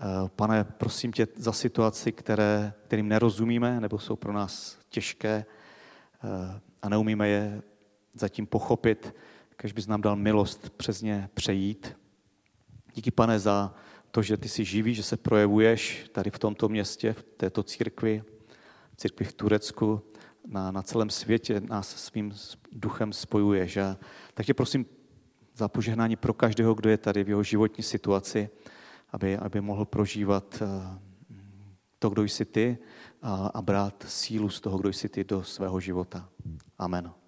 Eh, 0.00 0.28
pane, 0.36 0.64
prosím 0.64 1.12
tě 1.12 1.26
za 1.36 1.52
situaci, 1.52 2.12
které, 2.12 2.72
kterým 2.84 3.08
nerozumíme 3.08 3.80
nebo 3.80 3.98
jsou 3.98 4.16
pro 4.16 4.32
nás 4.32 4.78
těžké 4.88 5.44
eh, 6.24 6.60
a 6.82 6.88
neumíme 6.88 7.28
je 7.28 7.62
zatím 8.14 8.46
pochopit, 8.46 9.14
když 9.60 9.72
bys 9.72 9.86
nám 9.86 10.00
dal 10.00 10.16
milost 10.16 10.70
přes 10.70 11.02
ně 11.02 11.28
přejít. 11.34 11.96
Díky, 12.94 13.10
pane, 13.10 13.38
za 13.38 13.74
to, 14.10 14.22
že 14.22 14.36
ty 14.36 14.48
jsi 14.48 14.64
živý, 14.64 14.94
že 14.94 15.02
se 15.02 15.16
projevuješ 15.16 16.08
tady 16.12 16.30
v 16.30 16.38
tomto 16.38 16.68
městě, 16.68 17.12
v 17.12 17.22
této 17.22 17.62
církvi, 17.62 18.24
církvi 18.96 19.26
v 19.26 19.32
Turecku, 19.32 20.02
na, 20.46 20.70
na 20.70 20.82
celém 20.82 21.10
světě 21.10 21.60
nás 21.60 21.88
svým 21.88 22.32
duchem 22.72 23.12
spojuješ. 23.12 23.76
A 23.76 23.96
tak 24.34 24.46
tě 24.46 24.54
prosím 24.54 24.86
za 25.56 25.68
požehnání 25.68 26.16
pro 26.16 26.34
každého, 26.34 26.74
kdo 26.74 26.90
je 26.90 26.98
tady 26.98 27.24
v 27.24 27.28
jeho 27.28 27.42
životní 27.42 27.84
situaci, 27.84 28.50
aby, 29.10 29.36
aby 29.36 29.60
mohl 29.60 29.84
prožívat 29.84 30.62
eh, 30.62 30.98
to, 31.98 32.10
kdo 32.10 32.22
jsi 32.22 32.44
ty 32.44 32.78
a, 33.22 33.46
a 33.46 33.62
brát 33.62 34.04
sílu 34.08 34.48
z 34.48 34.60
toho, 34.60 34.78
kdo 34.78 34.88
jsi 34.88 35.08
ty 35.08 35.24
do 35.24 35.44
svého 35.44 35.80
života. 35.80 36.28
Amen. 36.78 37.21